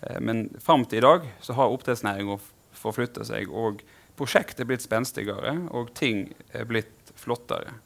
eh, 0.03 0.19
men 0.21 0.49
fram 0.61 0.85
til 0.85 0.99
i 0.99 1.07
dag 1.07 1.29
så 1.41 1.57
har 1.59 1.73
oppdrettsnæringa 1.75 2.39
forflytta 2.77 3.25
seg. 3.29 3.53
Og 3.53 3.85
prosjektet 4.19 4.65
er 4.65 4.71
blitt 4.73 4.85
spenstigere, 4.85 5.55
og 5.71 5.95
ting 5.95 6.33
er 6.51 6.67
blitt 6.67 7.15
flottere. 7.15 7.79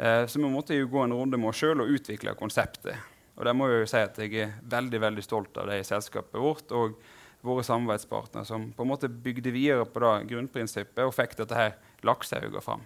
Eh, 0.00 0.24
så 0.26 0.40
vi 0.40 0.48
måtte 0.48 0.78
jo 0.78 0.88
gå 0.88 1.04
en 1.04 1.16
runde 1.18 1.40
med 1.40 1.52
oss 1.52 1.60
sjøl 1.60 1.84
og 1.84 1.96
utvikle 1.98 2.36
konseptet. 2.38 2.96
Og 3.36 3.44
der 3.48 3.56
må 3.56 3.68
jeg 3.68 3.84
jo 3.84 3.92
si 3.92 4.00
at 4.04 4.18
jeg 4.20 4.36
er 4.40 4.58
veldig 4.72 5.00
veldig 5.00 5.24
stolt 5.24 5.60
av 5.60 5.68
det 5.68 5.80
i 5.80 5.88
selskapet 5.88 6.40
vårt. 6.40 6.72
og 6.72 6.96
våre 7.40 7.64
samarbeidspartnere 7.64 8.44
som 8.44 8.66
på 8.76 8.84
en 8.84 8.90
måte 8.90 9.08
bygde 9.08 9.52
videre 9.54 9.86
på 9.88 10.02
det 10.04 10.28
grunnprinsippet 10.32 11.06
og 11.06 11.14
fikk 11.16 11.38
dette 11.38 11.56
her 11.56 11.78
laksehauga 12.06 12.60
fram. 12.64 12.82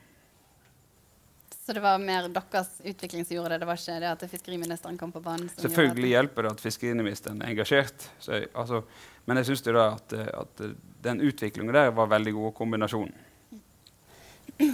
Så 1.66 1.72
det 1.72 1.80
var 1.80 1.98
mer 1.98 2.26
deres 2.28 2.80
utvikling 2.84 3.24
som 3.24 3.36
gjorde 3.36 3.54
det? 3.54 3.62
Det 3.62 3.66
var 3.66 3.78
ikke 3.80 4.00
det 4.02 4.08
at 4.10 4.24
fiskeriministeren 4.28 4.98
kom 5.00 5.12
på 5.12 5.22
banen? 5.24 5.48
Selvfølgelig 5.56 6.10
hjelper 6.10 6.44
det 6.44 6.50
at 6.52 6.60
fiskeriministeren 6.60 7.40
er 7.40 7.54
engasjert. 7.54 8.04
Jeg, 8.26 8.50
altså, 8.52 8.82
men 9.24 9.40
jeg 9.40 9.48
syns 9.48 9.64
at, 9.72 10.12
at, 10.12 10.60
den 11.06 11.24
utviklinga 11.24 11.72
der 11.72 11.94
var 11.96 12.10
veldig 12.12 12.34
god 12.36 12.52
kombinasjon. 12.58 13.14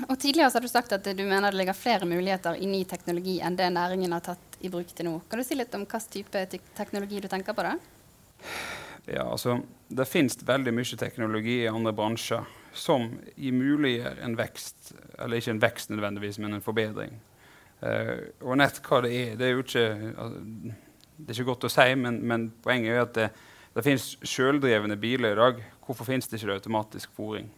Og 0.09 0.19
Tidligere 0.19 0.51
har 0.51 0.67
du 0.67 0.69
sagt 0.69 0.93
at 0.93 1.07
du 1.07 1.23
mener 1.23 1.55
det 1.55 1.63
ligger 1.63 1.79
flere 1.79 2.11
muligheter 2.11 2.59
i 2.59 2.67
ny 2.67 2.83
teknologi 2.85 3.39
enn 3.39 3.55
det 3.57 3.71
næringen 3.71 4.13
har 4.13 4.27
tatt 4.27 4.59
i 4.59 4.69
bruk 4.69 4.91
til 4.91 5.07
nå. 5.07 5.21
Kan 5.31 5.39
du 5.39 5.47
si 5.47 5.55
litt 5.55 5.75
om 5.79 5.87
hvilken 5.87 6.11
type 6.11 6.47
teknologi 6.75 7.23
du 7.23 7.31
tenker 7.31 7.55
på? 7.55 7.71
da? 7.71 7.77
Ja, 9.07 9.31
altså, 9.31 9.61
Det 9.89 10.11
finnes 10.11 10.43
veldig 10.43 10.75
mye 10.75 10.99
teknologi 10.99 11.63
i 11.63 11.71
andre 11.71 11.95
bransjer 11.95 12.59
som 12.73 13.09
muliggjør 13.37 14.23
en 14.25 14.37
vekst. 14.39 14.93
Eller 15.19 15.41
ikke 15.41 15.55
en 15.57 15.63
vekst 15.63 15.93
nødvendigvis, 15.93 16.39
men 16.39 16.57
en 16.57 16.65
forbedring. 16.65 17.19
Uh, 17.81 18.29
og 18.45 18.59
nett 18.61 18.81
hva 18.85 19.01
det 19.07 19.13
er, 19.17 19.37
det 19.41 19.47
er 19.47 19.55
jo 19.55 19.63
ikke, 19.65 19.87
altså, 20.11 20.41
det 21.17 21.33
er 21.33 21.39
ikke 21.39 21.49
godt 21.49 21.65
å 21.65 21.73
si, 21.73 21.87
men, 21.97 22.19
men 22.29 22.51
poenget 22.61 22.93
er 22.93 23.07
at 23.07 23.15
det, 23.17 23.31
det 23.73 23.85
finnes 23.87 24.11
sjøldrevne 24.27 24.99
biler 25.01 25.33
i 25.33 25.41
dag. 25.41 25.63
Hvorfor 25.87 26.09
finnes 26.09 26.29
det 26.29 26.37
ikke 26.37 26.51
det 26.51 26.59
automatisk 26.61 27.15
fòring? 27.17 27.49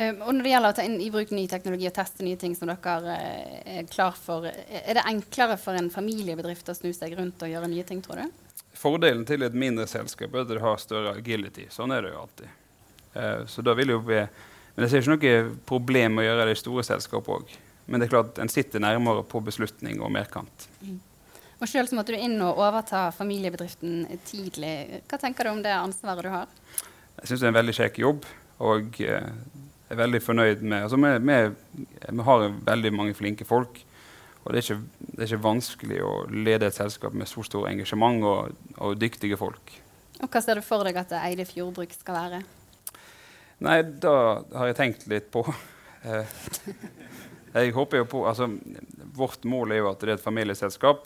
Uh, 0.00 0.10
og 0.24 0.32
når 0.34 0.42
det 0.42 0.54
gjelder 0.54 0.74
å 0.74 0.78
ta 0.80 0.86
inn 0.88 0.98
i 1.04 1.10
bruk 1.14 1.30
ny 1.36 1.44
teknologi 1.50 1.86
og 1.86 1.94
teste 1.94 2.26
nye 2.26 2.40
ting 2.40 2.56
som 2.58 2.72
dere 2.72 2.96
uh, 3.14 3.60
er 3.78 3.86
klar 3.92 4.18
for, 4.18 4.48
er 4.48 4.98
det 4.98 5.06
enklere 5.06 5.58
for 5.60 5.78
en 5.78 5.92
familiebedrift 5.94 6.72
å 6.72 6.76
snu 6.76 6.90
seg 6.96 7.14
rundt 7.18 7.44
og 7.46 7.52
gjøre 7.52 7.70
nye 7.70 7.86
ting, 7.86 8.02
tror 8.02 8.24
du? 8.24 8.58
Fordelen 8.74 9.22
til 9.28 9.44
et 9.46 9.54
mindre 9.54 9.86
selskap 9.86 10.34
er 10.34 10.42
at 10.42 10.50
det 10.50 10.62
har 10.64 10.82
større 10.82 11.14
agility. 11.20 11.68
Sånn 11.70 11.94
er 11.94 12.02
det 12.02 12.14
jo 12.14 12.24
alltid. 12.24 12.61
Uh, 13.16 13.44
så 13.50 13.64
da 13.64 13.74
vil 13.78 13.92
jo 13.94 14.00
vi, 14.06 14.22
Men 14.74 14.86
jeg 14.86 14.90
ser 14.90 15.04
ikke 15.04 15.12
noe 15.12 15.54
problem 15.68 16.16
med 16.16 16.24
å 16.24 16.28
gjøre 16.30 16.48
det 16.48 16.56
i 16.56 16.60
store 16.62 16.84
selskap 16.86 17.28
òg. 17.28 17.50
Men 17.86 18.00
det 18.00 18.06
er 18.06 18.14
klart 18.14 18.38
en 18.40 18.48
sitter 18.48 18.80
nærmere 18.80 19.24
på 19.28 19.42
beslutning 19.44 20.00
og 20.00 20.12
merkant. 20.14 20.68
Mm. 20.80 21.00
Og 21.62 21.68
Sjøl 21.70 21.90
måtte 21.94 22.14
du 22.14 22.18
inn 22.18 22.40
og 22.42 22.58
overta 22.58 23.10
familiebedriften 23.14 24.06
tidlig. 24.26 25.02
Hva 25.10 25.18
tenker 25.20 25.46
du 25.46 25.52
om 25.52 25.60
det 25.62 25.74
ansvaret 25.76 26.26
du 26.26 26.32
har? 26.32 26.48
Jeg 27.20 27.28
syns 27.28 27.42
det 27.42 27.46
er 27.46 27.52
en 27.52 27.58
veldig 27.60 27.74
kjekk 27.76 28.00
jobb. 28.02 28.24
Og 28.62 28.98
eh, 29.04 29.28
er 29.92 30.00
veldig 30.00 30.20
fornøyd 30.24 30.64
med 30.64 30.86
altså 30.86 30.98
vi, 30.98 31.12
vi, 31.28 31.86
vi 32.18 32.26
har 32.26 32.48
veldig 32.66 32.92
mange 32.96 33.14
flinke 33.18 33.46
folk. 33.46 33.78
Og 34.42 34.50
det 34.50 34.58
er, 34.58 34.64
ikke, 34.64 35.06
det 35.12 35.20
er, 35.20 35.28
ikke, 35.28 35.44
vanskelig 35.44 36.00
å 36.02 36.12
lede 36.34 36.66
et 36.66 36.74
selskap 36.74 37.14
med 37.14 37.30
så 37.30 37.44
stort 37.46 37.68
engasjement 37.70 38.24
og, 38.26 38.56
og, 38.74 38.96
dyktige 38.98 39.38
folk. 39.38 39.76
Og 40.18 40.26
Hva 40.26 40.42
ser 40.42 40.58
du 40.58 40.66
for 40.66 40.82
deg 40.86 40.98
at 40.98 41.14
Eide 41.20 41.46
Fjordbruk 41.46 41.94
skal 41.94 42.18
være? 42.18 42.42
Nei, 43.62 43.78
da 44.02 44.14
har 44.56 44.70
jeg 44.70 44.78
tenkt 44.80 45.06
litt 45.12 45.30
på. 45.34 45.46
Eh, 46.02 46.26
jeg 47.54 47.70
håper 47.76 48.00
jo 48.00 48.06
på, 48.10 48.20
altså, 48.26 48.48
Vårt 49.14 49.44
mål 49.46 49.70
er 49.70 49.78
jo 49.84 49.90
at 49.92 50.00
det 50.02 50.08
er 50.08 50.16
et 50.16 50.24
familieselskap. 50.24 51.04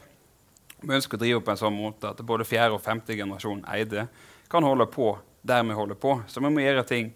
Vi 0.81 0.95
ønsker 0.97 1.19
å 1.19 1.21
drive 1.21 1.43
på 1.45 1.53
en 1.53 1.59
sånn 1.61 1.77
måte 1.77 2.15
at 2.15 2.23
både 2.25 2.47
fjerde 2.49 2.79
og 2.79 2.81
femte 2.81 3.13
generasjon 3.13 3.61
eide 3.75 4.07
kan 4.49 4.65
holde 4.65 4.87
på 4.89 5.11
der 5.45 5.67
vi 5.69 5.77
holder 5.77 5.99
på. 6.01 6.15
Så 6.33 6.41
vi 6.41 6.49
må 6.49 6.65
gjøre 6.65 6.87
ting 6.89 7.11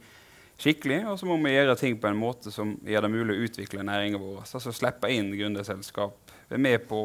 skikkelig, 0.61 0.99
og 1.09 1.17
så 1.23 1.31
må 1.31 1.39
vi 1.41 1.55
gjøre 1.55 1.79
ting 1.81 1.97
på 1.97 2.11
en 2.11 2.21
måte 2.21 2.53
som 2.53 2.75
gjør 2.85 3.07
det 3.07 3.13
mulig 3.15 3.39
å 3.39 3.47
utvikle 3.49 3.87
næringen 3.89 4.21
vår. 4.21 4.43
Altså 4.45 4.77
slippe 4.77 5.09
inn 5.17 5.33
gründerselskap. 5.33 6.37
Er 6.53 6.61
med 6.61 6.85
på 6.91 7.01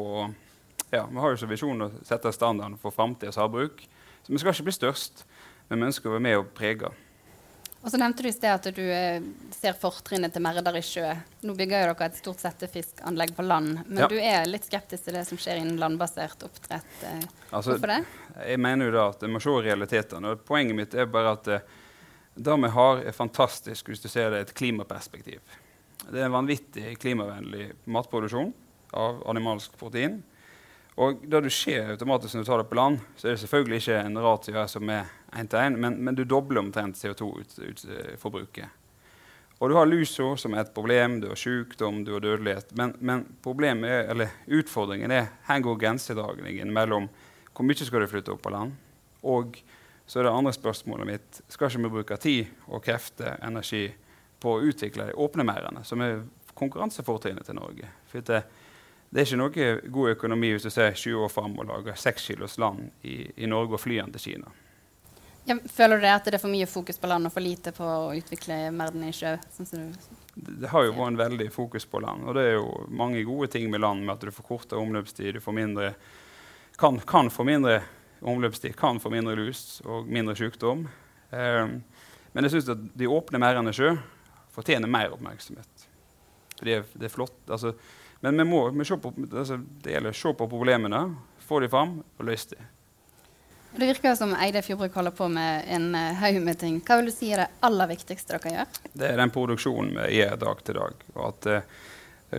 ja, 0.92 1.06
Vi 1.08 1.24
har 1.24 1.32
jo 1.32 1.40
som 1.40 1.50
visjon 1.50 1.88
å 1.88 1.90
sette 2.04 2.36
standarden 2.36 2.76
for 2.84 2.92
framtidas 2.92 3.40
havbruk. 3.40 3.80
Så 4.26 4.36
vi 4.36 4.44
skal 4.44 4.52
ikke 4.52 4.68
bli 4.68 4.76
størst, 4.76 5.24
men 5.70 5.80
vi 5.80 5.88
ønsker 5.88 6.12
å 6.12 6.18
være 6.18 6.28
med 6.28 6.40
og 6.44 6.52
prege. 6.52 6.92
Og 7.86 7.92
så 7.92 8.00
nevnte 8.02 8.24
du 8.24 8.26
i 8.26 8.34
sted 8.34 8.50
at 8.50 8.64
du 8.74 8.82
eh, 8.82 9.22
ser 9.54 9.76
fortrinnet 9.78 10.32
til 10.34 10.42
merder 10.42 10.74
i 10.74 10.80
sjø. 10.82 11.06
Nå 11.46 11.54
bygger 11.54 11.84
jo 11.84 11.90
dere 11.92 12.08
et 12.10 12.16
stort 12.18 12.40
settefiskanlegg 12.42 13.30
på 13.36 13.44
land, 13.46 13.84
men 13.86 14.00
ja. 14.02 14.08
du 14.10 14.16
er 14.18 14.48
litt 14.50 14.66
skeptisk 14.66 15.06
til 15.06 15.14
det 15.14 15.22
som 15.28 15.38
skjer 15.38 15.60
innen 15.60 15.78
landbasert 15.78 16.42
oppdrett. 16.42 16.96
Eh. 17.06 17.20
Altså, 17.52 17.76
Hvorfor 17.76 17.92
det? 17.92 18.00
Jeg 18.42 18.58
mener 18.64 18.90
jo 18.90 18.96
da 18.96 19.04
at 19.12 19.22
jeg 19.22 19.30
må 19.30 19.38
se 19.44 19.54
realitetene. 19.68 20.32
og 20.34 20.42
Poenget 20.48 20.80
mitt 20.80 20.96
er 20.98 21.06
bare 21.14 21.36
at 21.38 21.50
eh, 21.54 21.76
det 22.34 22.56
vi 22.64 22.72
har, 22.74 23.04
er 23.06 23.14
fantastisk 23.14 23.92
hvis 23.92 24.02
du 24.02 24.08
ser 24.10 24.34
det 24.34 24.40
i 24.42 24.46
et 24.48 24.54
klimaperspektiv. 24.58 25.54
Det 26.08 26.18
er 26.18 26.26
en 26.26 26.34
vanvittig 26.34 26.96
klimavennlig 26.98 27.68
matproduksjon 27.86 28.50
av 28.98 29.22
animalsk 29.30 29.78
protein. 29.78 30.24
Og 30.98 31.22
det 31.22 31.44
du 31.44 31.52
ser 31.54 31.94
automatisk 31.94 32.34
når 32.34 32.42
du 32.42 32.50
tar 32.50 32.64
det 32.64 32.68
på 32.72 32.80
land, 32.80 32.98
så 33.14 33.28
er 33.28 33.36
det 33.36 33.44
selvfølgelig 33.44 33.80
ikke 33.84 34.02
en 34.02 34.22
ratio 34.26 34.66
som 34.74 34.90
er 34.90 35.14
1 35.36 35.52
til 35.52 35.60
1, 35.60 35.78
men, 35.82 36.00
men 36.04 36.16
du 36.16 36.24
dobler 36.24 36.62
omtrent 36.62 36.98
CO2-forbruket. 36.98 38.82
Og 39.58 39.70
du 39.70 39.76
har 39.78 39.88
lusa 39.88 40.34
som 40.36 40.54
er 40.54 40.66
et 40.66 40.74
problem, 40.76 41.20
du 41.22 41.30
har 41.30 41.38
sykdom, 41.40 42.02
du 42.04 42.12
har 42.12 42.20
dødelighet. 42.24 42.74
Men, 42.76 42.92
men 43.00 43.24
er, 43.88 44.26
utfordringen 44.46 45.10
er 45.10 45.30
her 45.48 45.62
går 45.64 45.78
grensedragningen 45.80 46.72
mellom 46.72 47.08
hvor 47.56 47.64
mye 47.64 47.86
skal 47.88 48.04
du 48.04 48.10
flytte 48.10 48.34
opp 48.34 48.42
på 48.44 48.52
land, 48.52 48.74
og 49.24 49.56
så 50.06 50.20
er 50.20 50.26
det 50.26 50.32
andre 50.32 50.52
spørsmålet 50.52 51.08
mitt 51.08 51.38
skal 51.48 51.70
ikke 51.70 51.82
vi 51.86 51.92
bruke 51.94 52.18
tid 52.20 52.50
og 52.68 52.84
krefter, 52.84 53.38
energi, 53.42 53.88
på 54.40 54.52
å 54.52 54.66
utvikle 54.68 55.08
de 55.08 55.16
åpne 55.16 55.46
merdene, 55.48 55.80
som 55.88 56.02
er 56.04 56.20
konkurransefortrinnet 56.56 57.48
til 57.48 57.56
Norge. 57.56 57.88
For 58.10 58.20
det, 58.20 58.42
det, 59.08 59.22
er 59.22 59.24
ikke 59.24 59.40
noe 59.40 59.70
god 59.96 60.12
økonomi 60.12 60.52
hvis 60.52 60.68
du 60.68 60.70
ser 60.74 60.92
20 60.92 61.24
år 61.24 61.32
fram 61.32 61.56
og 61.56 61.70
lager 61.70 61.96
seks 61.96 62.28
kilos 62.28 62.58
land 62.60 62.90
i, 63.08 63.22
i 63.40 63.48
Norge 63.48 63.78
og 63.78 63.82
flyr 63.82 64.04
den 64.04 64.12
til 64.14 64.26
Kina. 64.28 64.52
Ja, 65.46 65.54
føler 65.70 66.00
du 66.02 66.06
at 66.10 66.26
det 66.26 66.34
er 66.34 66.42
for 66.42 66.50
mye 66.50 66.66
fokus 66.66 66.98
på 66.98 67.06
land 67.06 67.28
og 67.28 67.32
for 67.34 67.44
lite 67.44 67.70
på 67.74 67.86
å 67.86 68.14
utvikle 68.18 68.56
verden 68.74 69.04
i 69.06 69.12
sjø? 69.14 69.36
Sånn 69.54 69.92
det, 70.34 70.70
har 70.72 70.84
jo 70.84 70.96
vært 70.96 71.12
en 71.12 71.20
veldig 71.20 71.46
fokus 71.54 71.86
på 71.86 72.00
land. 72.02 72.26
Og 72.26 72.34
det 72.34 72.48
er 72.48 72.56
jo 72.58 72.72
mange 72.90 73.22
gode 73.28 73.48
ting 73.54 73.68
med 73.70 73.84
land, 73.84 74.02
med 74.02 74.16
at 74.16 74.26
du 74.26 74.34
får 74.34 74.48
kortere 74.48 74.82
omløpstid, 74.82 75.38
du 75.38 75.44
får 75.44 75.54
mindre, 75.54 75.92
kan, 76.82 76.98
kan 77.06 77.30
få 77.30 77.46
mindre 77.46 77.78
omløpstid, 78.26 78.74
kan 78.76 78.98
få 79.00 79.12
mindre 79.14 79.36
lus 79.38 79.80
og 79.86 80.10
mindre 80.10 80.34
sykdom. 80.38 80.88
Um, 81.30 81.78
men 82.34 82.46
jeg 82.46 82.56
syns 82.56 82.74
at 82.74 82.82
de 82.98 83.08
åpne 83.08 83.40
merdene 83.40 83.74
sjø 83.76 83.94
fortjener 84.56 84.90
mer 84.90 85.14
oppmerksomhet. 85.14 85.88
Det 86.58 86.74
er, 86.74 86.86
det 86.98 87.06
er 87.06 87.12
flott. 87.12 87.38
Altså, 87.46 87.76
men 88.24 88.42
vi 88.42 88.50
må, 88.50 88.66
vi 88.74 88.96
på, 88.98 89.14
altså, 89.30 89.60
det 89.84 89.94
gjelder 89.94 90.16
å 90.16 90.24
se 90.24 90.34
på 90.34 90.50
problemene, 90.50 91.02
få 91.46 91.62
dem 91.62 91.70
fram 91.70 92.00
og 92.02 92.26
løse 92.26 92.56
dem. 92.56 92.72
Det 93.76 93.86
virker 93.86 94.14
som 94.16 94.30
Eide 94.40 94.62
Fjordbruk 94.64 94.94
holder 94.96 95.12
på 95.12 95.26
med 95.28 95.66
en 95.68 95.90
uh, 95.94 96.14
haug 96.16 96.38
med 96.40 96.56
ting. 96.58 96.78
Hva 96.80 96.96
vil 96.96 97.10
du 97.10 97.12
si 97.12 97.28
er 97.28 97.42
det 97.42 97.48
aller 97.66 97.90
viktigste 97.90 98.32
dere 98.32 98.52
gjør? 98.54 98.78
Det 98.96 99.10
er 99.10 99.20
den 99.20 99.32
produksjonen 99.34 99.90
vi 99.98 100.06
gjør 100.16 100.38
dag 100.40 100.62
til 100.64 100.78
dag. 100.80 101.04
Og 101.12 101.26
at 101.26 101.48
eh, 101.52 101.66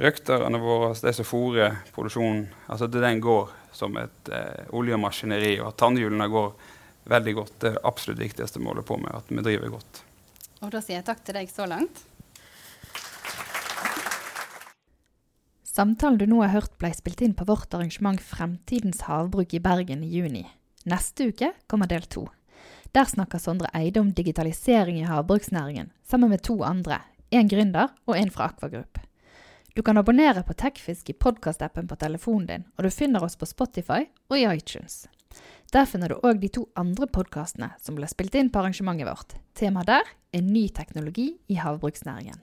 røkterne 0.07 0.63
våre, 0.63 0.89
de 0.97 1.13
som 1.13 1.29
fôrer 1.29 1.77
produksjonen, 1.93 2.47
altså 2.65 2.89
at 2.89 2.97
den 3.05 3.21
går 3.21 3.53
som 3.77 4.01
et 4.01 4.33
eh, 4.33 4.65
oljemaskineri, 4.73 5.53
og 5.61 5.69
at 5.69 5.79
tannhjulene 5.83 6.29
går 6.33 6.51
veldig 7.13 7.37
godt. 7.43 7.55
Det 7.61 7.69
er 7.69 7.77
det 7.77 7.85
absolutt 7.93 8.25
viktigste 8.25 8.63
vi 8.63 8.71
holder 8.73 8.89
på 8.89 8.97
med, 9.05 9.13
at 9.21 9.29
vi 9.29 9.45
driver 9.51 9.77
godt. 9.77 10.03
Og 10.65 10.73
da 10.73 10.81
sier 10.81 11.03
jeg 11.03 11.09
takk 11.13 11.21
til 11.21 11.37
deg 11.37 11.53
så 11.53 11.69
langt. 11.69 12.05
Samtalen 15.69 16.17
du 16.17 16.25
nå 16.25 16.41
har 16.41 16.55
hørt 16.57 16.79
ble 16.81 16.89
spilt 16.97 17.21
inn 17.21 17.37
på 17.37 17.45
vårt 17.45 17.69
arrangement 17.77 18.17
Fremtidens 18.17 19.05
havbruk 19.05 19.53
i 19.53 19.61
Bergen 19.61 20.01
i 20.01 20.15
juni. 20.17 20.47
Neste 20.87 21.25
uke 21.27 21.51
kommer 21.67 21.87
del 21.87 22.05
to. 22.07 22.29
Der 22.95 23.03
snakker 23.05 23.41
Sondre 23.43 23.67
Eide 23.75 23.99
om 23.99 24.13
digitalisering 24.15 25.01
i 25.01 25.07
havbruksnæringen, 25.07 25.89
sammen 26.07 26.29
med 26.29 26.45
to 26.47 26.61
andre. 26.63 27.01
En 27.29 27.49
gründer 27.51 27.91
og 28.07 28.15
en 28.15 28.31
fra 28.31 28.45
Akvagrupp. 28.47 29.01
Du 29.75 29.83
kan 29.83 29.97
abonnere 29.99 30.45
på 30.47 30.55
Tekfisk 30.55 31.09
i 31.09 31.13
podkastappen 31.13 31.89
på 31.91 31.99
telefonen 31.99 32.47
din, 32.47 32.65
og 32.77 32.87
du 32.87 32.89
finner 32.89 33.23
oss 33.23 33.35
på 33.35 33.45
Spotify 33.45 34.05
og 34.29 34.39
i 34.39 34.47
iTunes. 34.47 35.09
Der 35.75 35.85
finner 35.85 36.07
du 36.07 36.21
òg 36.23 36.39
de 36.39 36.47
to 36.55 36.69
andre 36.79 37.11
podkastene 37.11 37.73
som 37.83 37.99
ble 37.99 38.07
spilt 38.07 38.39
inn 38.39 38.47
på 38.47 38.63
arrangementet 38.63 39.11
vårt. 39.11 39.35
Temaet 39.59 39.91
der 39.91 40.13
er 40.31 40.47
ny 40.47 40.69
teknologi 40.71 41.33
i 41.51 41.59
havbruksnæringen. 41.59 42.39